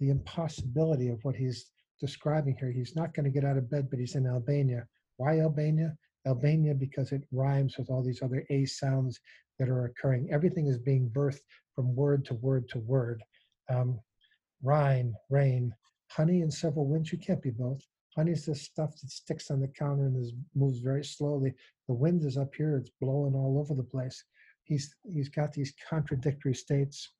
the 0.00 0.10
impossibility 0.10 1.08
of 1.08 1.22
what 1.24 1.36
he's 1.36 1.66
describing 2.00 2.56
here. 2.58 2.72
He's 2.72 2.96
not 2.96 3.14
going 3.14 3.24
to 3.24 3.30
get 3.30 3.44
out 3.44 3.58
of 3.58 3.70
bed, 3.70 3.88
but 3.90 3.98
he's 3.98 4.16
in 4.16 4.26
Albania. 4.26 4.86
Why 5.18 5.40
Albania? 5.40 5.96
Albania 6.26 6.74
because 6.74 7.12
it 7.12 7.22
rhymes 7.32 7.76
with 7.78 7.90
all 7.90 8.02
these 8.02 8.22
other 8.22 8.44
A 8.50 8.64
sounds 8.64 9.20
that 9.58 9.68
are 9.68 9.84
occurring. 9.84 10.30
Everything 10.32 10.66
is 10.66 10.78
being 10.78 11.10
birthed 11.10 11.40
from 11.74 11.94
word 11.94 12.24
to 12.26 12.34
word 12.34 12.68
to 12.70 12.78
word. 12.80 13.22
Um, 13.68 14.00
Rhine, 14.62 15.14
rain, 15.30 15.74
honey, 16.08 16.42
and 16.42 16.52
several 16.52 16.86
winds. 16.86 17.12
You 17.12 17.18
can't 17.18 17.40
be 17.40 17.50
both. 17.50 17.80
Honey 18.14 18.32
is 18.32 18.44
the 18.44 18.54
stuff 18.54 18.90
that 19.00 19.10
sticks 19.10 19.50
on 19.50 19.60
the 19.60 19.68
counter 19.68 20.04
and 20.04 20.22
is, 20.22 20.34
moves 20.54 20.80
very 20.80 21.04
slowly. 21.04 21.54
The 21.88 21.94
wind 21.94 22.24
is 22.24 22.36
up 22.36 22.54
here; 22.54 22.76
it's 22.76 22.90
blowing 23.00 23.34
all 23.34 23.58
over 23.58 23.74
the 23.74 23.88
place. 23.88 24.22
He's 24.64 24.94
he's 25.04 25.30
got 25.30 25.52
these 25.52 25.72
contradictory 25.88 26.54
states, 26.54 27.10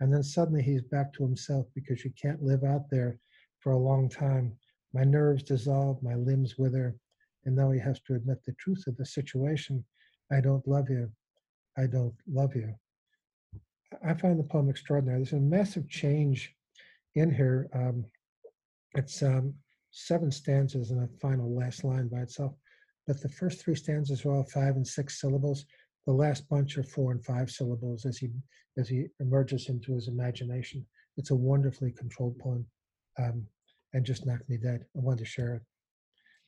and 0.00 0.12
then 0.12 0.22
suddenly 0.22 0.62
he's 0.62 0.82
back 0.82 1.12
to 1.14 1.24
himself 1.24 1.66
because 1.74 2.04
you 2.04 2.12
can't 2.20 2.42
live 2.42 2.64
out 2.64 2.88
there 2.90 3.18
for 3.60 3.72
a 3.72 3.78
long 3.78 4.08
time. 4.08 4.52
My 4.94 5.04
nerves 5.04 5.42
dissolve, 5.42 6.02
my 6.02 6.14
limbs 6.14 6.56
wither. 6.56 6.96
And 7.44 7.56
now 7.56 7.70
he 7.70 7.80
has 7.80 8.00
to 8.00 8.14
admit 8.14 8.44
the 8.44 8.52
truth 8.52 8.84
of 8.86 8.96
the 8.96 9.06
situation. 9.06 9.84
I 10.30 10.40
don't 10.40 10.66
love 10.66 10.88
you. 10.88 11.10
I 11.76 11.86
don't 11.86 12.14
love 12.30 12.54
you. 12.54 12.74
I 14.06 14.14
find 14.14 14.38
the 14.38 14.44
poem 14.44 14.68
extraordinary. 14.68 15.18
There's 15.18 15.32
a 15.32 15.40
massive 15.40 15.88
change 15.88 16.54
in 17.14 17.32
here. 17.34 17.68
Um, 17.74 18.04
it's 18.94 19.22
um, 19.22 19.54
seven 19.90 20.30
stanzas 20.30 20.90
and 20.90 21.02
a 21.02 21.18
final 21.20 21.54
last 21.54 21.84
line 21.84 22.08
by 22.08 22.18
itself. 22.18 22.54
But 23.06 23.22
the 23.22 23.28
first 23.28 23.60
three 23.60 23.74
stanzas 23.74 24.24
are 24.24 24.32
all 24.32 24.44
five 24.44 24.76
and 24.76 24.86
six 24.86 25.20
syllables. 25.20 25.64
The 26.08 26.14
last 26.14 26.48
bunch 26.48 26.78
are 26.78 26.82
four 26.82 27.12
and 27.12 27.22
five 27.22 27.50
syllables 27.50 28.06
as 28.06 28.16
he 28.16 28.30
as 28.78 28.88
he 28.88 29.08
emerges 29.20 29.68
into 29.68 29.92
his 29.92 30.08
imagination. 30.08 30.86
It's 31.18 31.32
a 31.32 31.36
wonderfully 31.36 31.92
controlled 31.92 32.38
poem, 32.38 32.64
um, 33.18 33.46
and 33.92 34.06
just 34.06 34.24
knocked 34.24 34.48
me 34.48 34.56
dead. 34.56 34.86
I 34.96 35.00
wanted 35.00 35.18
to 35.18 35.24
share 35.26 35.56
it. 35.56 35.62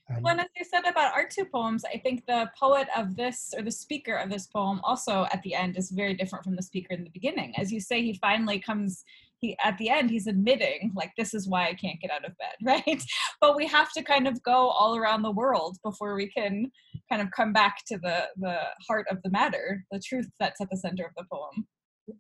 Um, 0.09 0.23
well, 0.23 0.41
as 0.41 0.47
you 0.57 0.65
said 0.65 0.87
about 0.87 1.13
our 1.13 1.29
two 1.29 1.45
poems, 1.45 1.85
I 1.85 1.99
think 1.99 2.25
the 2.25 2.51
poet 2.59 2.89
of 2.97 3.17
this 3.17 3.53
or 3.55 3.63
the 3.63 3.71
speaker 3.71 4.17
of 4.17 4.31
this 4.31 4.47
poem 4.47 4.81
also 4.83 5.27
at 5.31 5.43
the 5.43 5.55
end 5.55 5.77
is 5.77 5.91
very 5.91 6.15
different 6.15 6.43
from 6.43 6.57
the 6.57 6.63
speaker 6.63 6.95
in 6.95 7.05
the 7.05 7.11
beginning. 7.11 7.53
As 7.59 7.71
you 7.71 7.81
say, 7.81 8.01
he 8.01 8.15
finally 8.15 8.61
comes, 8.61 9.05
he 9.41 9.57
at 9.65 9.79
the 9.79 9.89
end, 9.89 10.11
he's 10.11 10.27
admitting, 10.27 10.93
like, 10.95 11.13
this 11.17 11.35
is 11.35 11.49
why 11.49 11.69
I 11.69 11.75
can't 11.75 12.01
get 12.01 12.11
out 12.11 12.25
of 12.25 12.37
bed, 12.39 12.57
right? 12.63 13.03
But 13.41 13.57
we 13.57 13.67
have 13.67 13.93
to 13.93 14.03
kind 14.03 14.29
of 14.29 14.43
go 14.43 14.69
all 14.71 14.97
around 14.97 15.23
the 15.23 15.31
world 15.31 15.77
before 15.85 16.15
we 16.15 16.31
can 16.31 16.71
kind 17.11 17.23
of 17.23 17.29
come 17.35 17.53
back 17.53 17.79
to 17.89 17.99
the 17.99 18.29
the 18.39 18.59
heart 18.89 19.07
of 19.11 19.19
the 19.25 19.31
matter, 19.31 19.85
the 19.91 20.01
truth 20.01 20.29
that's 20.39 20.61
at 20.61 20.71
the 20.71 20.77
center 20.77 21.05
of 21.05 21.13
the 21.17 21.25
poem. 21.33 21.67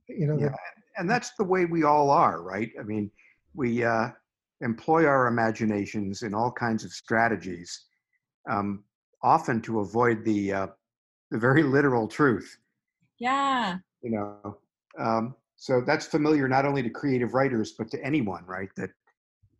You 0.08 0.26
know, 0.26 0.38
yeah, 0.38 0.54
and 0.96 1.08
that's 1.08 1.32
the 1.38 1.44
way 1.44 1.64
we 1.64 1.84
all 1.84 2.10
are, 2.10 2.42
right? 2.42 2.70
I 2.78 2.82
mean, 2.82 3.10
we 3.54 3.84
uh 3.84 4.10
employ 4.60 5.06
our 5.06 5.26
imaginations 5.26 6.22
in 6.22 6.34
all 6.34 6.52
kinds 6.52 6.84
of 6.84 6.92
strategies, 6.92 7.86
um, 8.50 8.84
often 9.22 9.60
to 9.62 9.80
avoid 9.80 10.24
the 10.24 10.52
uh, 10.52 10.66
the 11.30 11.38
very 11.38 11.62
literal 11.62 12.08
truth. 12.08 12.58
Yeah. 13.18 13.76
You 14.02 14.10
know, 14.10 14.58
um, 14.98 15.34
so 15.60 15.82
that's 15.82 16.06
familiar 16.06 16.48
not 16.48 16.64
only 16.64 16.82
to 16.82 16.88
creative 16.88 17.34
writers 17.34 17.74
but 17.76 17.90
to 17.90 18.02
anyone, 18.02 18.42
right? 18.46 18.70
That 18.76 18.90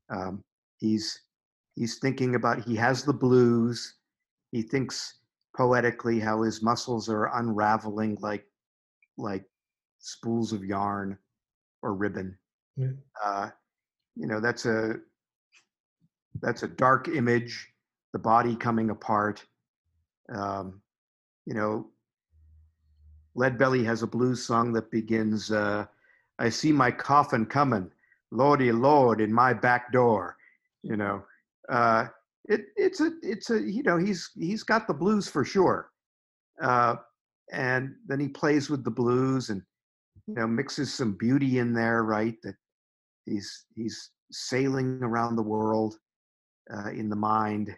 um, 0.09 0.43
he's 0.79 1.27
he's 1.77 1.99
thinking 1.99 2.37
about 2.37 2.65
he 2.65 2.75
has 2.77 3.05
the 3.05 3.13
blues. 3.13 3.97
He 4.51 4.63
thinks 4.63 5.19
poetically 5.55 6.19
how 6.19 6.41
his 6.41 6.63
muscles 6.63 7.11
are 7.11 7.39
unraveling 7.39 8.17
like 8.23 8.47
like 9.19 9.45
spools 9.99 10.55
of 10.55 10.65
yarn 10.65 11.19
or 11.83 11.93
ribbon. 11.93 12.35
Yeah. 12.79 12.93
Uh, 13.23 13.51
you 14.17 14.27
know 14.27 14.41
that's 14.41 14.65
a 14.65 14.95
that's 16.41 16.63
a 16.63 16.69
dark 16.69 17.09
image 17.09 17.69
the 18.15 18.19
body 18.19 18.57
coming 18.57 18.89
apart 18.89 19.45
um, 20.35 20.81
you 21.45 21.53
know 21.53 21.91
leadbelly 23.41 23.85
has 23.85 24.03
a 24.03 24.07
blues 24.07 24.45
song 24.45 24.73
that 24.73 24.91
begins 24.91 25.51
uh, 25.51 25.85
i 26.39 26.49
see 26.49 26.73
my 26.73 26.91
coffin 26.91 27.45
coming 27.47 27.91
lordy 28.31 28.73
lord 28.73 29.21
in 29.21 29.33
my 29.33 29.53
back 29.53 29.93
door 29.93 30.37
you 30.83 30.97
know? 30.97 31.23
Uh, 31.69 32.07
it, 32.47 32.67
it's 32.77 33.01
a 33.01 33.13
it's 33.23 33.51
a 33.51 33.61
you 33.61 33.83
know 33.83 33.97
he's 33.97 34.31
he's 34.37 34.63
got 34.63 34.87
the 34.87 34.95
blues 34.95 35.29
for 35.29 35.45
sure. 35.45 35.91
Uh, 36.61 36.97
and 37.53 37.95
then 38.07 38.21
he 38.21 38.29
plays 38.29 38.71
with 38.71 38.85
the 38.85 38.91
blues 38.91 39.51
and 39.51 39.63
you 40.27 40.35
know 40.35 40.47
mixes 40.47 40.93
some 40.93 41.17
beauty 41.17 41.59
in 41.59 41.73
there 41.73 42.03
right 42.03 42.37
that 42.43 42.57
he's 43.27 43.67
he's 43.77 44.11
sailing 44.33 45.01
around 45.03 45.37
the 45.37 45.43
world 45.43 45.97
uh, 46.75 46.91
in 46.91 47.09
the 47.09 47.17
mind, 47.17 47.75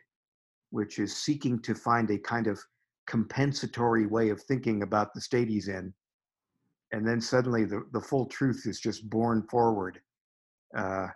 which 0.71 0.99
is 0.99 1.15
seeking 1.17 1.59
to 1.61 1.75
find 1.75 2.11
a 2.11 2.19
kind 2.19 2.47
of 2.47 2.61
compensatory 3.07 4.07
way 4.07 4.29
of 4.31 4.43
thinking 4.43 4.83
about 4.83 5.15
the 5.15 5.21
state 5.21 5.49
he's 5.49 5.69
in. 5.69 5.93
And 6.93 7.07
then 7.07 7.21
suddenly 7.21 7.65
the, 7.65 7.85
the 7.93 8.01
full 8.01 8.27
truth 8.27 8.65
is 8.67 8.81
just 8.81 9.09
borne 9.09 9.43
forward 9.51 10.01
uh, 10.77 11.09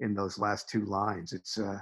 in 0.00 0.14
those 0.14 0.38
last 0.38 0.68
two 0.68 0.84
lines. 0.84 1.32
It's, 1.32 1.58
uh, 1.58 1.78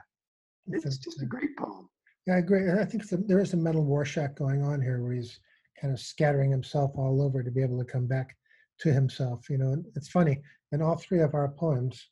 it's 0.69 0.99
just 0.99 1.23
a 1.23 1.27
great 1.27 1.57
poem. 1.57 1.89
Yeah, 2.27 2.35
I 2.35 2.39
agree. 2.39 2.71
I 2.71 2.85
think 2.85 3.05
there 3.27 3.41
is 3.41 3.55
a 3.55 3.57
mental 3.57 3.85
Rorschach 3.85 4.37
going 4.37 4.63
on 4.63 4.81
here 4.81 5.03
where 5.03 5.15
he's 5.15 5.41
kind 5.81 5.93
of 5.93 5.99
scattering 5.99 6.51
himself 6.51 6.93
all 6.97 7.23
over 7.23 7.43
to 7.43 7.51
be 7.51 7.63
able 7.63 7.79
to 7.79 7.85
come 7.85 8.07
back 8.07 8.37
to 8.81 8.93
himself. 8.93 9.49
You 9.49 9.59
know, 9.59 9.83
it's 9.97 10.09
funny. 10.11 10.41
In 10.73 10.83
all 10.83 10.97
three 10.97 11.21
of 11.21 11.35
our 11.35 11.49
poems 11.49 12.09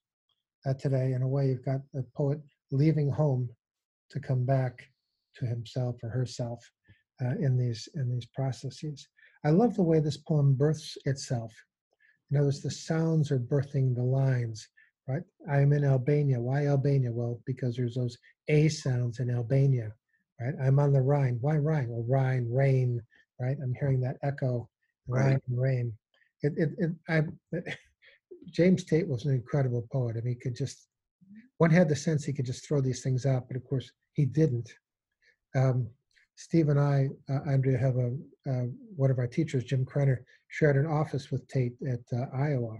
uh, 0.66 0.74
today, 0.74 1.12
in 1.12 1.22
a 1.22 1.28
way, 1.28 1.48
you've 1.48 1.64
got 1.64 1.80
a 1.94 2.02
poet 2.16 2.40
leaving 2.72 3.11
home 3.11 3.48
to 4.11 4.18
come 4.18 4.44
back 4.44 4.82
to 5.37 5.46
himself 5.46 5.96
or 6.02 6.08
herself 6.08 6.64
uh, 7.22 7.35
in 7.40 7.57
these 7.57 7.88
in 7.94 8.11
these 8.11 8.26
processes. 8.26 9.09
I 9.44 9.50
love 9.50 9.74
the 9.74 9.83
way 9.83 10.00
this 10.00 10.16
poem 10.16 10.54
births 10.54 10.96
itself. 11.04 11.52
You 12.31 12.38
notice 12.38 12.61
the 12.61 12.70
sounds 12.70 13.31
are 13.31 13.38
birthing 13.38 13.94
the 13.94 14.02
lines, 14.02 14.68
right? 15.07 15.22
I 15.50 15.61
am 15.61 15.72
in 15.72 15.85
Albania. 15.85 16.40
Why 16.40 16.66
Albania? 16.66 17.12
Well, 17.12 17.40
because 17.46 17.77
there's 17.77 17.94
those 17.94 18.19
A 18.48 18.69
sounds 18.69 19.21
in 19.21 19.31
Albania, 19.31 19.92
right? 20.40 20.54
I'm 20.62 20.79
on 20.79 20.92
the 20.92 21.00
Rhine. 21.00 21.38
Why 21.40 21.56
Rhine? 21.56 21.88
Well, 21.88 22.04
Rhine, 22.08 22.46
rain, 22.50 23.00
right? 23.40 23.56
I'm 23.62 23.75
hearing 23.75 24.00
that 24.00 24.16
echo, 24.23 24.69
Rhine, 25.06 25.40
rain. 25.48 25.92
It, 26.42 26.52
it, 26.56 26.71
it, 26.79 26.90
I, 27.08 27.23
James 28.50 28.85
Tate 28.85 29.08
was 29.08 29.25
an 29.25 29.35
incredible 29.35 29.87
poet. 29.92 30.16
I 30.16 30.21
mean, 30.21 30.35
he 30.35 30.40
could 30.40 30.56
just, 30.56 30.88
one 31.58 31.71
had 31.71 31.88
the 31.88 31.96
sense 31.96 32.25
he 32.25 32.33
could 32.33 32.46
just 32.46 32.66
throw 32.66 32.81
these 32.81 33.02
things 33.02 33.27
out, 33.27 33.48
but 33.48 33.56
of 33.56 33.64
course 33.64 33.90
he 34.12 34.25
didn't. 34.25 34.71
Um, 35.56 35.88
Steve 36.38 36.68
and 36.68 36.78
I, 36.78 37.08
uh, 37.28 37.40
Andrea, 37.50 37.76
have 37.76 37.96
a 37.96 38.16
uh, 38.48 38.66
one 38.94 39.10
of 39.10 39.18
our 39.18 39.26
teachers, 39.26 39.64
Jim 39.64 39.84
Crenner, 39.84 40.18
shared 40.46 40.76
an 40.76 40.86
office 40.86 41.32
with 41.32 41.46
Tate 41.48 41.74
at 41.86 41.98
uh, 42.16 42.26
Iowa, 42.32 42.78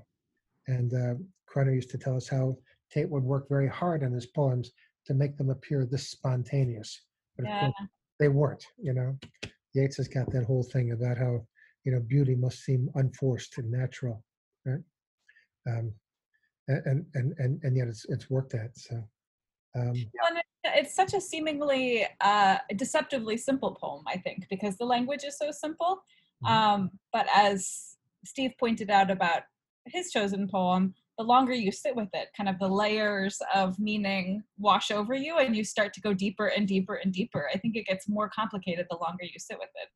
and 0.69 0.95
uh, 0.95 1.15
Crenner 1.53 1.75
used 1.75 1.91
to 1.91 1.99
tell 1.99 2.17
us 2.17 2.29
how 2.29 2.57
Tate 2.93 3.11
would 3.11 3.25
work 3.25 3.49
very 3.49 3.69
hard 3.69 4.05
on 4.05 4.13
his 4.13 4.27
poems 4.27 4.71
to 5.07 5.15
make 5.15 5.37
them 5.37 5.51
appear 5.51 5.85
this 5.85 6.09
spontaneous, 6.09 7.03
but 7.37 7.47
of 7.47 7.49
yeah. 7.49 7.61
course 7.63 7.89
they 8.21 8.29
weren't. 8.29 8.65
You 8.81 8.93
know, 8.93 9.19
Yeats 9.75 9.97
has 9.97 10.07
got 10.07 10.31
that 10.31 10.45
whole 10.45 10.63
thing 10.63 10.93
about 10.93 11.19
how 11.19 11.45
you 11.83 11.91
know 11.91 12.01
beauty 12.01 12.37
must 12.37 12.63
seem 12.63 12.89
unforced 12.95 13.59
and 13.59 13.73
natural, 13.73 14.23
right? 14.67 14.83
um, 15.67 15.93
and 16.69 17.05
and 17.15 17.35
and 17.39 17.61
and 17.65 17.77
yet 17.77 17.89
it's 17.89 18.07
it's 18.09 18.31
worked 18.31 18.55
at. 18.55 18.79
So. 18.79 19.03
Um, 19.77 19.95
it's 20.75 20.95
such 20.95 21.15
a 21.15 21.21
seemingly 21.21 22.07
uh, 22.21 22.59
deceptively 22.77 23.37
simple 23.37 23.77
poem, 23.81 24.05
I 24.07 24.19
think, 24.19 24.47
because 24.51 24.77
the 24.77 24.85
language 24.85 25.25
is 25.25 25.37
so 25.39 25.51
simple. 25.51 26.03
Mhm. 26.45 26.49
Um, 26.51 26.91
but 27.13 27.27
as 27.35 27.97
Steve 28.25 28.53
pointed 28.59 28.91
out 28.91 29.11
about 29.11 29.43
his 29.87 30.11
chosen 30.11 30.49
poem, 30.49 30.95
the 31.17 31.25
longer 31.25 31.53
you 31.53 31.73
sit 31.73 31.97
with 31.97 32.09
it, 32.13 32.29
kind 32.37 32.49
of 32.49 32.59
the 32.59 32.69
layers 32.69 33.41
of 33.55 33.79
meaning 33.79 34.45
wash 34.59 34.91
over 34.91 35.15
you 35.15 35.39
and 35.39 35.57
you 35.57 35.65
start 35.65 35.93
to 35.95 36.01
go 36.01 36.15
deeper 36.15 36.47
and 36.47 36.69
deeper 36.69 36.95
and 36.95 37.13
deeper. 37.13 37.49
I 37.53 37.59
think 37.59 37.75
it 37.77 37.87
gets 37.87 38.09
more 38.09 38.29
complicated 38.29 38.87
the 38.89 38.97
longer 38.99 39.25
you 39.25 39.39
sit 39.39 39.59
with 39.59 39.71
it. 39.75 39.89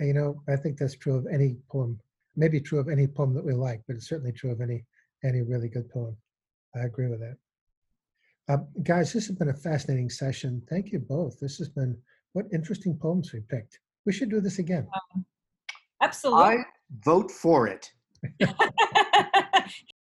I- 0.00 0.04
you 0.04 0.14
know, 0.14 0.42
I 0.48 0.56
think 0.56 0.78
that's 0.78 0.96
true 0.96 1.16
of 1.16 1.26
any 1.26 1.56
poem. 1.70 2.00
Maybe 2.36 2.60
true 2.60 2.78
of 2.78 2.88
any 2.88 3.06
poem 3.06 3.34
that 3.34 3.44
we 3.44 3.52
like, 3.52 3.82
but 3.86 3.96
it's 3.96 4.08
certainly 4.08 4.32
true 4.32 4.50
of 4.50 4.60
any 4.60 4.84
any 5.22 5.42
really 5.42 5.68
good 5.68 5.90
poem. 5.90 6.16
I 6.74 6.80
agree 6.80 7.08
with 7.08 7.20
that. 7.20 7.36
Uh, 8.50 8.56
guys, 8.82 9.12
this 9.12 9.28
has 9.28 9.36
been 9.36 9.50
a 9.50 9.54
fascinating 9.54 10.10
session. 10.10 10.60
Thank 10.68 10.90
you 10.90 10.98
both. 10.98 11.38
This 11.38 11.56
has 11.58 11.68
been 11.68 11.96
what 12.32 12.46
interesting 12.52 12.98
poems 13.00 13.32
we 13.32 13.40
picked. 13.48 13.78
We 14.06 14.12
should 14.12 14.28
do 14.28 14.40
this 14.40 14.58
again. 14.58 14.88
Absolutely. 16.02 16.42
I 16.42 16.64
vote 17.04 17.30
for 17.30 17.68
it. 17.68 17.92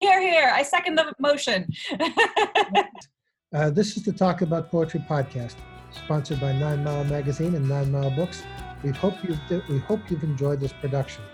hear, 0.00 0.20
hear. 0.22 0.50
I 0.54 0.62
second 0.62 0.94
the 0.96 1.12
motion. 1.18 1.68
Uh, 3.52 3.68
this 3.68 3.96
is 3.96 4.04
the 4.04 4.12
Talk 4.12 4.42
About 4.42 4.70
Poetry 4.70 5.04
podcast, 5.10 5.56
sponsored 5.90 6.38
by 6.38 6.52
Nine 6.52 6.84
Mile 6.84 7.02
Magazine 7.02 7.56
and 7.56 7.68
Nine 7.68 7.90
Mile 7.90 8.12
Books. 8.12 8.44
We 8.84 8.90
hope 8.90 9.14
you've 9.24 9.40
we 9.68 9.78
hope 9.78 10.08
you've 10.08 10.22
enjoyed 10.22 10.60
this 10.60 10.72
production. 10.72 11.24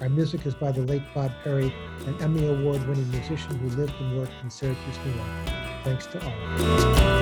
Our 0.00 0.08
music 0.08 0.46
is 0.46 0.54
by 0.54 0.70
the 0.70 0.82
late 0.82 1.02
Bob 1.12 1.32
Perry, 1.42 1.74
an 2.06 2.22
Emmy 2.22 2.46
Award-winning 2.46 3.10
musician 3.10 3.58
who 3.58 3.70
lived 3.70 4.00
and 4.00 4.16
worked 4.16 4.34
in 4.44 4.50
Syracuse, 4.50 4.98
New 5.04 5.14
York. 5.14 5.63
Thanks 5.84 6.06
to 6.06 6.18
all. 6.24 7.13